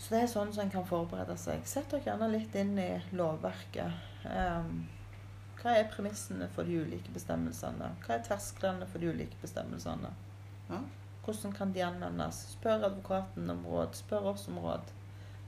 Så 0.00 0.14
det 0.14 0.22
er 0.22 0.30
sånn 0.32 0.54
som 0.54 0.64
en 0.64 0.72
kan 0.72 0.86
forberede 0.86 1.34
seg. 1.36 1.66
Sett 1.68 1.90
dere 1.90 2.06
gjerne 2.06 2.30
litt 2.30 2.54
inn 2.56 2.78
i 2.80 2.92
lovverket. 3.12 3.98
Ehm, 4.30 4.84
hva 5.62 5.74
er 5.76 5.88
premissene 5.92 6.48
for 6.54 6.64
de 6.64 6.78
ulike 6.80 7.12
bestemmelsene? 7.14 7.90
Hva 8.06 8.14
er 8.16 8.22
tersklene 8.24 8.86
for 8.88 8.98
de 9.02 9.10
ulike 9.12 9.36
bestemmelsene? 9.42 10.10
Ja. 10.70 10.78
Hvordan 11.24 11.52
kan 11.52 11.72
de 11.74 11.82
anvendes? 11.84 12.38
Spør 12.54 12.86
advokaten 12.88 13.50
om 13.52 13.64
råd. 13.66 13.94
Spør 13.98 14.30
oss 14.32 14.46
om 14.48 14.58
råd. 14.64 14.88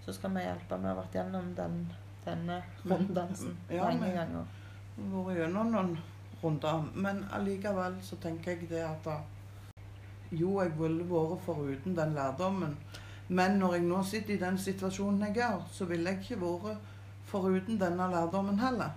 Så 0.05 0.13
skal 0.13 0.35
vi 0.35 0.43
hjelpe. 0.45 0.79
Vi 0.83 0.87
har 0.91 0.99
vært 0.99 1.15
gjennom 1.17 1.55
den, 1.57 1.79
denne 2.27 2.63
runddansen 2.85 3.57
Ja, 3.71 3.85
mange 3.85 4.01
men- 4.01 4.15
ganger. 4.15 4.45
Vært 4.99 5.37
gjennom 5.39 5.71
noen 5.73 5.99
runder. 6.43 6.83
Men 6.95 7.25
allikevel 7.33 7.97
så 8.03 8.17
tenker 8.21 8.51
jeg 8.57 8.69
det 8.69 8.83
at 8.85 9.03
da, 9.05 9.21
Jo, 10.33 10.61
jeg 10.63 10.73
ville 10.79 11.05
vært 11.05 11.41
foruten 11.45 11.95
den 11.97 12.15
lærdommen. 12.15 12.77
Men 13.29 13.59
når 13.61 13.73
jeg 13.75 13.83
nå 13.83 14.03
sitter 14.05 14.35
i 14.35 14.39
den 14.41 14.59
situasjonen 14.59 15.21
jeg 15.35 15.37
er, 15.45 15.59
så 15.73 15.85
ville 15.85 16.11
jeg 16.11 16.21
ikke 16.21 16.41
vært 16.41 16.79
foruten 17.25 17.79
denne 17.81 18.11
lærdommen 18.11 18.59
heller. 18.59 18.91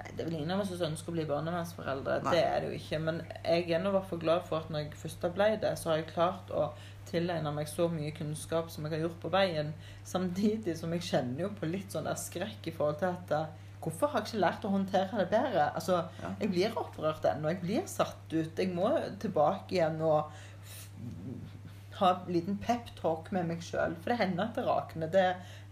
Nei, 0.00 0.12
det 0.16 0.22
er 0.22 0.28
vel 0.30 0.38
ingen 0.38 0.52
av 0.54 0.62
oss 0.62 0.70
som 0.72 0.86
ønsker 0.86 1.12
å 1.12 1.14
bli 1.16 1.24
barnevernsforeldre. 1.28 2.20
Det 2.24 2.40
er 2.40 2.62
det 2.62 2.70
jo 2.70 2.76
ikke. 2.78 3.00
Men 3.04 3.18
jeg 3.44 3.66
er 3.68 3.82
nå 3.84 3.92
i 4.00 4.18
glad 4.22 4.46
for 4.48 4.62
at 4.62 4.70
når 4.72 4.86
jeg 4.86 5.00
først 5.02 5.26
ble 5.36 5.48
det, 5.60 5.72
så 5.76 5.90
har 5.90 6.00
jeg 6.00 6.12
klart 6.14 6.52
å 6.56 6.70
tilegne 7.10 7.52
meg 7.52 7.68
så 7.68 7.88
mye 7.92 8.14
kunnskap 8.16 8.70
som 8.72 8.86
jeg 8.86 8.94
har 8.94 9.04
gjort 9.04 9.18
på 9.20 9.32
veien. 9.34 9.74
Samtidig 10.08 10.76
som 10.78 10.94
jeg 10.96 11.04
kjenner 11.04 11.44
jo 11.44 11.50
på 11.58 11.68
litt 11.68 11.92
sånn 11.92 12.08
der 12.08 12.16
skrekk 12.20 12.70
i 12.70 12.74
forhold 12.76 13.02
til 13.02 13.12
at 13.12 13.36
eh, 13.36 13.66
Hvorfor 13.80 14.10
har 14.12 14.20
jeg 14.20 14.34
ikke 14.34 14.40
lært 14.42 14.64
å 14.68 14.70
håndtere 14.74 15.22
det 15.22 15.30
bedre? 15.30 15.70
Altså, 15.72 16.02
Ja. 16.20 16.34
Jeg 16.42 16.50
blir 16.52 16.74
opprørt 16.76 17.24
ennå. 17.24 17.48
Jeg 17.48 17.60
blir 17.62 17.86
satt 17.88 18.34
ut. 18.34 18.58
Jeg 18.58 18.74
må 18.76 18.90
tilbake 19.22 19.78
igjen 19.78 20.02
og 20.04 20.28
ha 22.00 22.10
en 22.12 22.28
liten 22.32 22.58
peptalk 22.60 23.30
med 23.32 23.48
meg 23.48 23.64
sjøl. 23.64 23.96
For 24.02 24.12
det 24.12 24.18
hender 24.20 24.50
at 24.50 24.60
det 24.60 24.66
rakner. 24.66 25.08
Det 25.12 25.24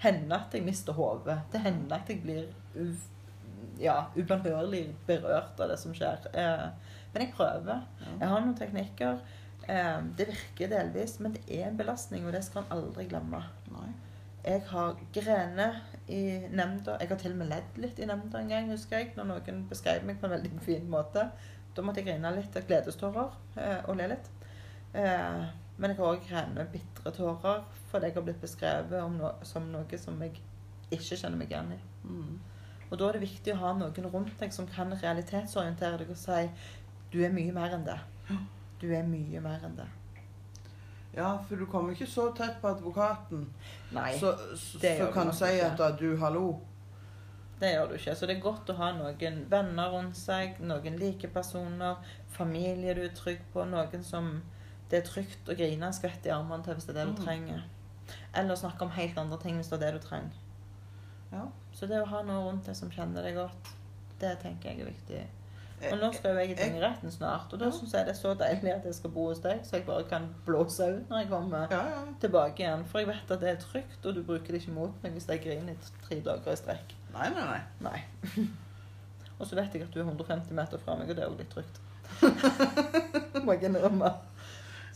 hender 0.04 0.38
at 0.38 0.56
jeg 0.56 0.64
mister 0.64 0.96
hodet. 0.96 1.36
Det 1.52 1.60
hender 1.60 2.00
at 2.00 2.08
jeg 2.08 2.22
blir 2.24 2.48
u 2.80 2.88
ja, 3.80 3.98
ubønnhørlig 4.16 4.84
berørt 5.06 5.60
av 5.60 5.70
det 5.72 5.78
som 5.80 5.94
skjer. 5.96 6.28
Eh, 6.32 6.64
men 7.12 7.24
jeg 7.24 7.34
prøver. 7.34 7.84
Jeg 8.08 8.30
har 8.30 8.42
noen 8.42 8.56
teknikker. 8.58 9.20
Eh, 9.68 10.00
det 10.18 10.28
virker 10.32 10.72
delvis, 10.72 11.18
men 11.20 11.36
det 11.36 11.44
er 11.48 11.68
en 11.68 11.78
belastning, 11.78 12.26
og 12.26 12.34
det 12.36 12.44
skal 12.46 12.64
en 12.64 12.78
aldri 12.78 13.08
glemme. 13.10 13.42
Nei. 13.74 13.90
Jeg 14.44 14.64
har 14.70 14.98
grener 15.12 15.80
i 16.08 16.22
nemnda. 16.48 16.96
Jeg 17.00 17.10
har 17.10 17.20
til 17.20 17.34
og 17.34 17.40
med 17.42 17.50
ledd 17.52 17.80
litt 17.82 17.98
i 18.00 18.08
nemnda 18.08 18.40
en 18.40 18.52
gang, 18.52 18.70
husker 18.72 19.02
jeg, 19.02 19.12
når 19.16 19.32
noen 19.32 19.64
beskrev 19.68 20.06
meg 20.08 20.20
på 20.20 20.28
en 20.28 20.36
veldig 20.36 20.52
fin 20.64 20.86
måte. 20.90 21.26
Da 21.76 21.84
måtte 21.84 22.00
jeg 22.02 22.08
grine 22.08 22.34
litt 22.36 22.56
av 22.56 22.68
gledestårer 22.68 23.34
eh, 23.60 23.80
og 23.86 23.98
le 23.98 24.12
litt. 24.14 24.30
Men 25.78 25.92
jeg 25.92 25.98
har 25.98 26.06
òg 26.08 26.22
grenet 26.24 26.70
bitre 26.72 27.10
tårer 27.14 27.58
fordi 27.90 28.08
jeg 28.08 28.14
har 28.16 28.24
blitt 28.24 28.40
beskrevet 28.40 29.02
om 29.02 29.18
no 29.20 29.34
som 29.46 29.66
noe 29.70 29.98
som 30.00 30.16
jeg 30.24 30.40
ikke 30.88 31.18
kjenner 31.20 31.36
meg 31.38 31.52
igjen 31.52 31.74
i. 31.76 31.78
Mm. 32.08 32.38
Og 32.90 32.98
da 32.98 33.08
er 33.08 33.18
det 33.18 33.22
viktig 33.26 33.52
å 33.54 33.60
ha 33.62 33.72
noen 33.76 34.08
rundt 34.12 34.38
deg 34.40 34.52
som 34.54 34.66
kan 34.66 34.92
realitetsorientere 34.96 35.98
deg 36.02 36.10
og 36.10 36.16
si 36.16 36.48
du 37.12 37.18
er 37.24 37.32
mye 37.32 37.52
mer 37.52 37.74
enn 37.76 37.84
det. 37.86 37.98
Du 38.80 38.86
er 38.94 39.02
mye 39.08 39.40
mer 39.44 39.64
enn 39.66 39.76
det. 39.76 39.86
Ja, 41.16 41.38
for 41.48 41.56
du 41.56 41.64
kommer 41.66 41.92
ikke 41.96 42.06
så 42.06 42.28
tett 42.36 42.60
på 42.62 42.68
advokaten 42.68 43.46
Nei, 43.96 44.12
så, 44.20 44.34
så, 44.54 44.78
det 44.82 44.92
gjør 44.98 45.06
så 45.08 45.12
kan 45.14 45.30
du 45.30 45.32
si 45.38 45.48
at 45.64 45.78
da, 45.80 45.88
du, 45.96 46.12
hallo. 46.20 46.60
det 47.60 47.72
gjør 47.72 47.88
du 47.90 47.94
ikke. 47.96 48.14
Så 48.14 48.28
det 48.28 48.36
er 48.36 48.42
godt 48.44 48.70
å 48.70 48.76
ha 48.78 48.90
noen 48.94 49.40
venner 49.50 49.90
rundt 49.94 50.16
seg, 50.20 50.60
noen 50.60 50.98
like 51.00 51.30
personer, 51.34 51.96
familie 52.36 52.94
du 52.94 53.02
er 53.06 53.16
trygg 53.16 53.40
på, 53.54 53.64
noen 53.66 54.04
som 54.04 54.42
det 54.92 55.00
er 55.02 55.08
trygt 55.08 55.48
å 55.50 55.56
grine 55.58 55.88
en 55.88 55.96
skvett 55.96 56.28
i 56.28 56.32
armene 56.32 56.64
til 56.64 56.76
hvis 56.78 56.86
det 56.88 56.94
er 56.94 57.00
det 57.00 57.08
du 57.08 57.16
Mm. 57.18 57.24
trenger. 57.24 57.64
Eller 58.34 58.54
snakke 58.56 58.84
om 58.86 58.90
helt 58.94 59.18
andre 59.18 59.38
ting 59.42 59.56
hvis 59.56 59.68
det 59.72 59.80
er 59.82 59.90
det 59.92 60.00
du 60.00 60.06
trenger. 60.06 60.30
Ja. 61.32 61.44
Så 61.76 61.86
det 61.86 62.00
å 62.02 62.06
ha 62.08 62.22
noe 62.26 62.44
rundt 62.48 62.66
deg 62.66 62.76
som 62.76 62.90
kjenner 62.90 63.22
deg 63.22 63.34
godt, 63.36 63.74
det 64.20 64.38
tenker 64.42 64.70
jeg 64.72 64.80
er 64.80 64.88
viktig. 64.92 65.26
Og 65.92 66.00
nå 66.00 66.08
skal 66.16 66.32
jo 66.34 66.40
jeg 66.42 66.50
i 66.50 66.54
tingretten 66.58 67.12
snart, 67.14 67.52
og 67.54 67.60
da 67.60 67.66
Ja. 67.68 67.70
syns 67.76 67.92
jeg 67.94 68.06
det 68.08 68.10
er 68.16 68.18
så 68.18 68.32
deilig 68.34 68.72
at 68.74 68.84
jeg 68.88 68.94
skal 68.96 69.10
bo 69.14 69.28
hos 69.28 69.38
deg, 69.44 69.60
så 69.64 69.76
jeg 69.76 69.84
bare 69.86 70.04
kan 70.10 70.24
blåse 70.46 70.82
ut 70.96 71.08
når 71.12 71.18
jeg 71.22 71.28
kommer 71.30 71.68
Ja, 71.70 71.82
ja. 71.88 72.00
tilbake 72.20 72.64
igjen. 72.64 72.82
For 72.90 72.98
jeg 72.98 73.06
vet 73.12 73.30
at 73.30 73.40
det 73.40 73.48
er 73.52 73.60
trygt, 73.62 74.06
og 74.06 74.14
du 74.16 74.22
bruker 74.24 74.46
det 74.52 74.62
ikke 74.62 74.74
mot 74.74 75.02
meg 75.04 75.12
hvis 75.12 75.28
jeg 75.28 75.40
griner 75.44 75.72
i 75.72 75.76
tre 76.08 76.18
dager 76.20 76.50
i 76.52 76.56
strekk. 76.56 76.94
Nei, 77.14 77.28
nei, 77.30 77.44
nei. 77.44 77.60
Nei. 77.80 78.02
og 79.38 79.46
så 79.46 79.54
vet 79.54 79.72
jeg 79.74 79.82
at 79.86 79.92
du 79.94 80.00
er 80.00 80.04
150 80.10 80.50
meter 80.58 80.78
fra 80.82 80.96
meg, 80.98 81.10
og 81.10 81.16
det 81.16 81.24
er 81.24 81.30
jo 81.30 81.38
litt 81.38 81.54
trygt. 81.54 81.78
Må 83.44 83.52
jeg 83.54 83.68
innrømme. 83.70 84.10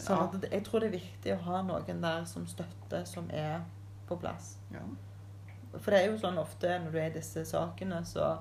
Så 0.02 0.16
jeg 0.50 0.64
tror 0.66 0.80
det 0.82 0.88
er 0.88 0.98
viktig 0.98 1.32
å 1.36 1.42
ha 1.46 1.62
noen 1.62 2.00
der 2.02 2.24
som 2.26 2.46
støtter, 2.50 3.04
som 3.06 3.30
er 3.30 3.60
på 4.08 4.16
plass. 4.18 4.56
Ja. 4.72 4.82
For 5.78 5.92
det 5.92 6.00
er 6.00 6.10
jo 6.10 6.18
sånn 6.20 6.40
ofte 6.40 6.74
når 6.82 6.92
du 6.92 6.98
er 7.00 7.10
i 7.10 7.14
disse 7.14 7.44
sakene, 7.48 8.02
så, 8.08 8.34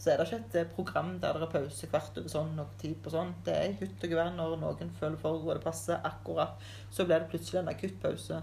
så 0.00 0.12
er 0.12 0.20
det 0.20 0.26
ikke 0.28 0.40
et 0.40 0.58
eh, 0.60 0.70
program 0.72 1.12
der 1.20 1.36
det 1.36 1.48
er 1.48 1.52
pause 1.52 1.88
hvert 1.92 2.20
over 2.20 2.32
sånn 2.32 2.62
og 2.62 2.72
tid 2.80 2.96
på 3.04 3.12
sånn. 3.12 3.34
Det 3.44 3.56
er 3.58 3.76
hytt 3.80 4.06
og 4.06 4.14
gevær 4.14 4.32
når 4.36 4.56
noen 4.62 4.92
føler 4.98 5.20
for 5.20 5.42
og 5.42 5.52
det 5.52 5.64
passer 5.64 6.00
akkurat. 6.08 6.56
Så 6.90 7.04
blir 7.08 7.20
det 7.20 7.30
plutselig 7.32 7.60
en 7.62 7.72
akutt 7.74 7.98
pause. 8.02 8.40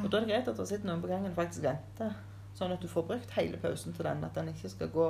Og 0.00 0.08
da 0.08 0.18
er 0.18 0.26
det 0.26 0.32
greit 0.32 0.52
at 0.52 0.60
det 0.60 0.68
sitter 0.68 0.88
noen 0.90 1.02
på 1.02 1.10
gangen 1.10 1.32
og 1.32 1.40
faktisk 1.40 1.64
venter. 1.64 2.14
Sånn 2.56 2.74
at 2.74 2.82
du 2.82 2.88
får 2.90 3.06
brukt 3.08 3.34
hele 3.36 3.60
pausen 3.62 3.96
til 3.96 4.06
den. 4.06 4.24
At 4.26 4.36
den 4.36 4.52
ikke 4.52 4.70
skal 4.72 4.92
gå 4.92 5.08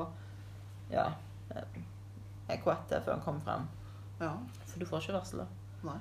ja, 0.90 1.06
eh, 1.54 2.58
kvarter 2.62 3.02
før 3.02 3.16
den 3.16 3.26
kommer 3.26 3.46
frem. 3.46 3.68
ja. 4.20 4.34
For 4.66 4.78
du 4.78 4.86
får 4.86 5.04
ikke 5.04 5.18
varsle. 5.18 5.46
Nei. 5.86 5.98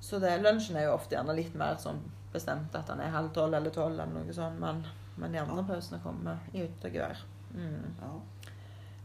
Så 0.00 0.20
det, 0.22 0.30
lunsjen 0.40 0.76
er 0.78 0.86
jo 0.86 0.94
ofte 0.94 1.16
gjerne 1.16 1.34
litt 1.36 1.56
mer 1.58 1.76
sånn 1.82 1.98
bestemt 2.32 2.74
at 2.76 2.86
den 2.90 3.00
er 3.02 3.12
halv 3.12 3.32
tolv 3.34 3.56
eller 3.56 3.72
tolv 3.74 3.98
eller 3.98 4.12
noe 4.14 4.34
sånt. 4.36 4.60
Men, 4.62 4.84
men 5.18 5.34
de 5.34 5.40
andre 5.42 5.64
pausene 5.66 6.00
kommer 6.02 6.38
i 6.54 6.64
utegevær. 6.64 7.20
Mm. 7.54 7.94
Ja. 8.00 8.12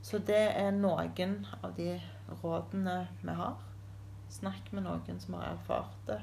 Så 0.04 0.20
det 0.28 0.42
er 0.60 0.72
noen 0.76 1.46
av 1.64 1.76
de 1.78 1.96
rådene 2.44 2.98
vi 3.22 3.36
har. 3.40 3.62
Snakk 4.34 4.72
med 4.74 4.86
noen 4.88 5.20
som 5.22 5.38
har 5.38 5.54
erfart 5.54 5.96
det. 6.08 6.20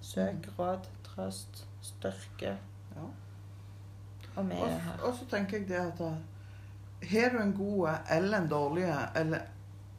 Søk 0.00 0.48
råd, 0.58 0.88
trøst, 1.04 1.64
styrke. 1.84 2.56
ja. 2.96 3.08
Og 4.36 4.46
vi 4.46 4.54
er 4.54 4.78
her. 4.78 5.00
og 5.02 5.14
så 5.18 5.24
tenker 5.26 5.58
jeg 5.58 5.68
det 5.68 5.80
at 5.80 6.00
har 7.10 7.32
du 7.32 7.38
en 7.42 7.52
god 7.56 7.88
eller 8.10 8.38
en 8.38 8.48
dårlig 8.48 8.84
eller 9.16 9.40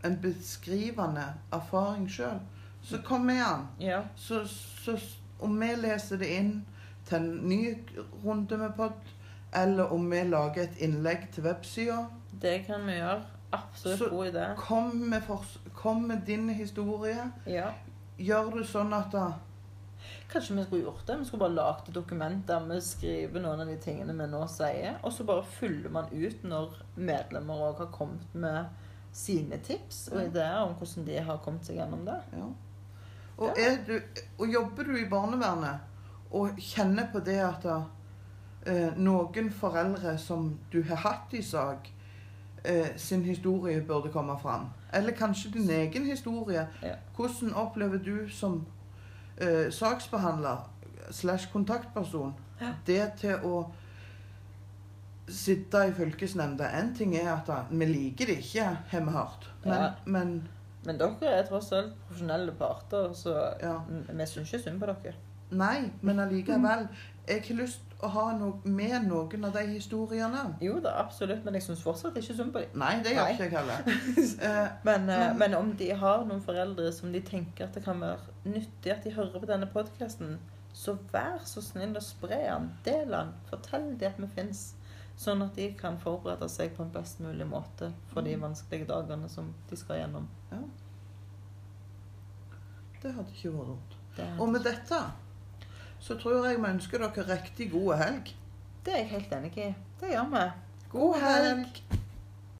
en 0.05 0.17
beskrivende 0.21 1.25
erfaring 1.53 2.07
sjøl, 2.09 2.39
så 2.81 3.01
kom 3.05 3.21
med 3.21 3.41
den. 3.41 3.67
Ja. 3.79 4.01
Så, 4.15 4.47
så 4.47 4.97
om 5.39 5.59
vi 5.59 5.75
leser 5.75 6.17
det 6.17 6.29
inn 6.37 6.53
til 7.05 7.17
en 7.17 7.49
ny 7.49 7.77
runde 8.25 8.57
med 8.57 8.73
pod, 8.77 8.91
eller 9.55 9.91
om 9.93 10.09
vi 10.11 10.23
lager 10.23 10.63
et 10.63 10.77
innlegg 10.79 11.29
til 11.31 11.43
websida, 11.43 12.05
Det 12.41 12.65
kan 12.65 12.85
vi 12.87 12.93
gjøre. 12.93 13.21
Absolutt 13.53 13.99
Så- 13.99 14.09
god 14.09 14.25
idé. 14.33 14.55
kom 14.55 14.95
med, 14.95 15.21
kom 15.75 16.01
med 16.07 16.21
din 16.25 16.49
historie. 16.49 17.31
Ja. 17.45 17.71
Gjør 18.17 18.51
du 18.53 18.63
sånn 18.63 18.93
at 18.93 19.11
da, 19.11 19.33
Kanskje 20.31 20.55
vi 20.55 20.63
skulle 20.63 20.83
gjort 20.83 21.07
det. 21.07 21.19
Vi 21.19 21.25
skulle 21.25 21.39
bare 21.39 21.55
lagd 21.55 21.89
et 21.89 21.93
dokument 21.95 22.47
der 22.47 22.59
vi 22.59 22.79
skriver 22.81 23.41
noen 23.41 23.59
av 23.61 23.67
de 23.67 23.75
tingene 23.77 24.13
vi 24.17 24.27
nå 24.31 24.47
sier, 24.47 24.95
og 25.03 25.11
så 25.11 25.25
bare 25.27 25.43
fyller 25.43 25.89
man 25.89 26.05
ut 26.13 26.43
når 26.43 26.77
medlemmer 26.95 27.53
òg 27.67 27.77
har 27.77 27.85
kommet 27.91 28.33
med 28.33 28.65
sine 29.11 29.57
tips 29.57 30.07
og 30.13 30.21
ideer 30.23 30.61
om 30.63 30.73
hvordan 30.75 31.05
de 31.05 31.17
har 31.19 31.37
kommet 31.43 31.65
seg 31.65 31.75
gjennom 31.75 32.05
det. 32.05 32.21
Ja. 32.31 32.47
Og, 33.37 33.55
du, 33.87 34.01
og 34.39 34.47
jobber 34.53 34.83
du 34.83 34.95
i 34.95 35.09
barnevernet 35.09 35.79
og 36.31 36.49
kjenner 36.59 37.09
på 37.13 37.19
det 37.25 37.39
at 37.43 37.63
da, 37.63 37.79
eh, 38.65 38.93
noen 38.97 39.51
foreldre 39.51 40.17
som 40.17 40.57
du 40.71 40.81
har 40.83 40.95
hatt 40.95 41.33
i 41.33 41.41
sak, 41.41 41.89
eh, 42.65 42.95
sin 42.97 43.23
historie 43.23 43.81
burde 43.81 44.11
komme 44.13 44.37
fram, 44.39 44.69
eller 44.93 45.11
kanskje 45.11 45.51
din 45.53 45.69
egen 45.69 46.05
historie, 46.05 46.67
Ja. 46.83 46.95
hvordan 47.15 47.53
opplever 47.53 47.97
du 47.97 48.29
som 48.29 48.65
eh, 49.37 49.71
saksbehandler 49.71 50.69
slash 51.11 51.51
kontaktperson 51.51 52.33
Ja. 52.61 52.73
det 52.87 53.13
til 53.17 53.35
å 53.43 53.71
sitte 55.27 55.77
i 55.87 55.91
fylkesnemnda? 55.91 56.67
En 56.79 56.93
ting 56.95 57.15
er 57.15 57.33
at 57.33 57.47
da, 57.47 57.61
vi 57.71 57.85
liker 57.85 58.25
det 58.25 58.37
ikke, 58.43 58.65
har 58.91 58.99
vi 59.05 59.11
hørt, 59.11 59.49
men, 59.65 59.73
Ja. 59.73 59.89
men 60.05 60.47
Men 60.85 60.97
dere 60.97 61.15
er 61.39 61.43
tross 61.45 61.71
alt 61.71 61.93
profesjonelle 62.07 62.51
parter, 62.57 63.11
så 63.13 63.53
vi 64.09 64.25
syns 64.25 64.49
ikke 64.53 64.63
synd 64.63 64.79
på 64.81 64.85
dere. 64.87 65.13
Nei, 65.51 65.91
men 66.01 66.19
allikevel. 66.19 66.87
Jeg 67.27 67.41
har 67.47 67.55
lyst 67.57 67.81
å 68.01 68.07
ha 68.09 68.31
noe 68.33 68.61
med 68.65 69.03
noen 69.07 69.45
av 69.45 69.53
de 69.53 69.61
historiene. 69.75 70.55
Jo 70.63 70.79
da, 70.81 70.93
absolutt, 71.03 71.43
men 71.45 71.53
jeg 71.53 71.63
syns 71.67 71.83
fortsatt 71.85 72.15
ikke 72.17 72.33
synd 72.37 72.53
på 72.55 72.59
dem. 72.63 72.79
Nei, 72.81 72.95
det 73.03 73.11
gjør 73.13 73.29
ikke 73.33 73.43
jeg 73.43 73.51
heller. 73.51 73.83
Eh, 74.47 74.69
Men, 74.83 75.09
eh, 75.09 75.19
Men- 75.27 75.37
men 75.37 75.53
om 75.59 75.71
de 75.77 75.89
har 75.91 76.25
noen 76.25 76.41
foreldre 76.41 76.91
som 76.93 77.11
de 77.11 77.21
tenker 77.21 77.65
at 77.67 77.73
det 77.73 77.83
kan 77.85 77.99
være 78.01 78.19
nyttig 78.45 78.91
at 78.91 79.03
de 79.03 79.11
hører 79.13 79.39
på 79.39 79.45
denne 79.51 79.67
podkasten, 79.69 80.37
så 80.73 80.97
vær 81.13 81.39
så 81.45 81.61
snill 81.61 81.93
å 81.95 82.01
spre 82.01 82.37
den. 82.47 82.71
Del 82.85 83.09
den. 83.11 83.33
Fortell 83.49 83.97
dem 83.99 84.11
at 84.11 84.19
vi 84.19 84.27
fins. 84.27 84.73
Sånn 85.17 85.43
at 85.43 85.53
de 85.55 85.73
kan 85.77 85.97
forberede 85.99 86.47
seg 86.49 86.71
på 86.75 86.81
en 86.83 86.89
best 86.95 87.19
mulig 87.19 87.45
måte 87.45 87.91
for 88.13 88.21
de 88.25 88.33
vanskelige 88.39 88.87
dagene 88.87 89.29
som 89.29 89.53
de 89.69 89.75
skal 89.77 89.97
gjennom. 89.99 90.27
ja. 90.51 90.57
Det 93.01 93.11
hadde 93.15 93.31
ikke 93.33 93.51
vært 93.55 93.67
dumt. 93.67 93.95
Og 94.39 94.49
med 94.49 94.63
dette 94.63 94.97
så 96.01 96.17
tror 96.17 96.47
jeg 96.49 96.57
vi 96.57 96.69
ønsker 96.73 97.03
dere 97.03 97.27
riktig 97.29 97.71
god 97.71 97.95
helg. 98.01 98.35
det 98.85 98.93
er 98.93 99.03
jeg 99.03 99.09
helt 99.15 99.33
enig 99.37 99.57
i. 99.57 99.73
Det 100.01 100.13
gjør 100.15 100.29
vi. 100.33 100.45
God 100.91 101.19
helg! 101.21 102.00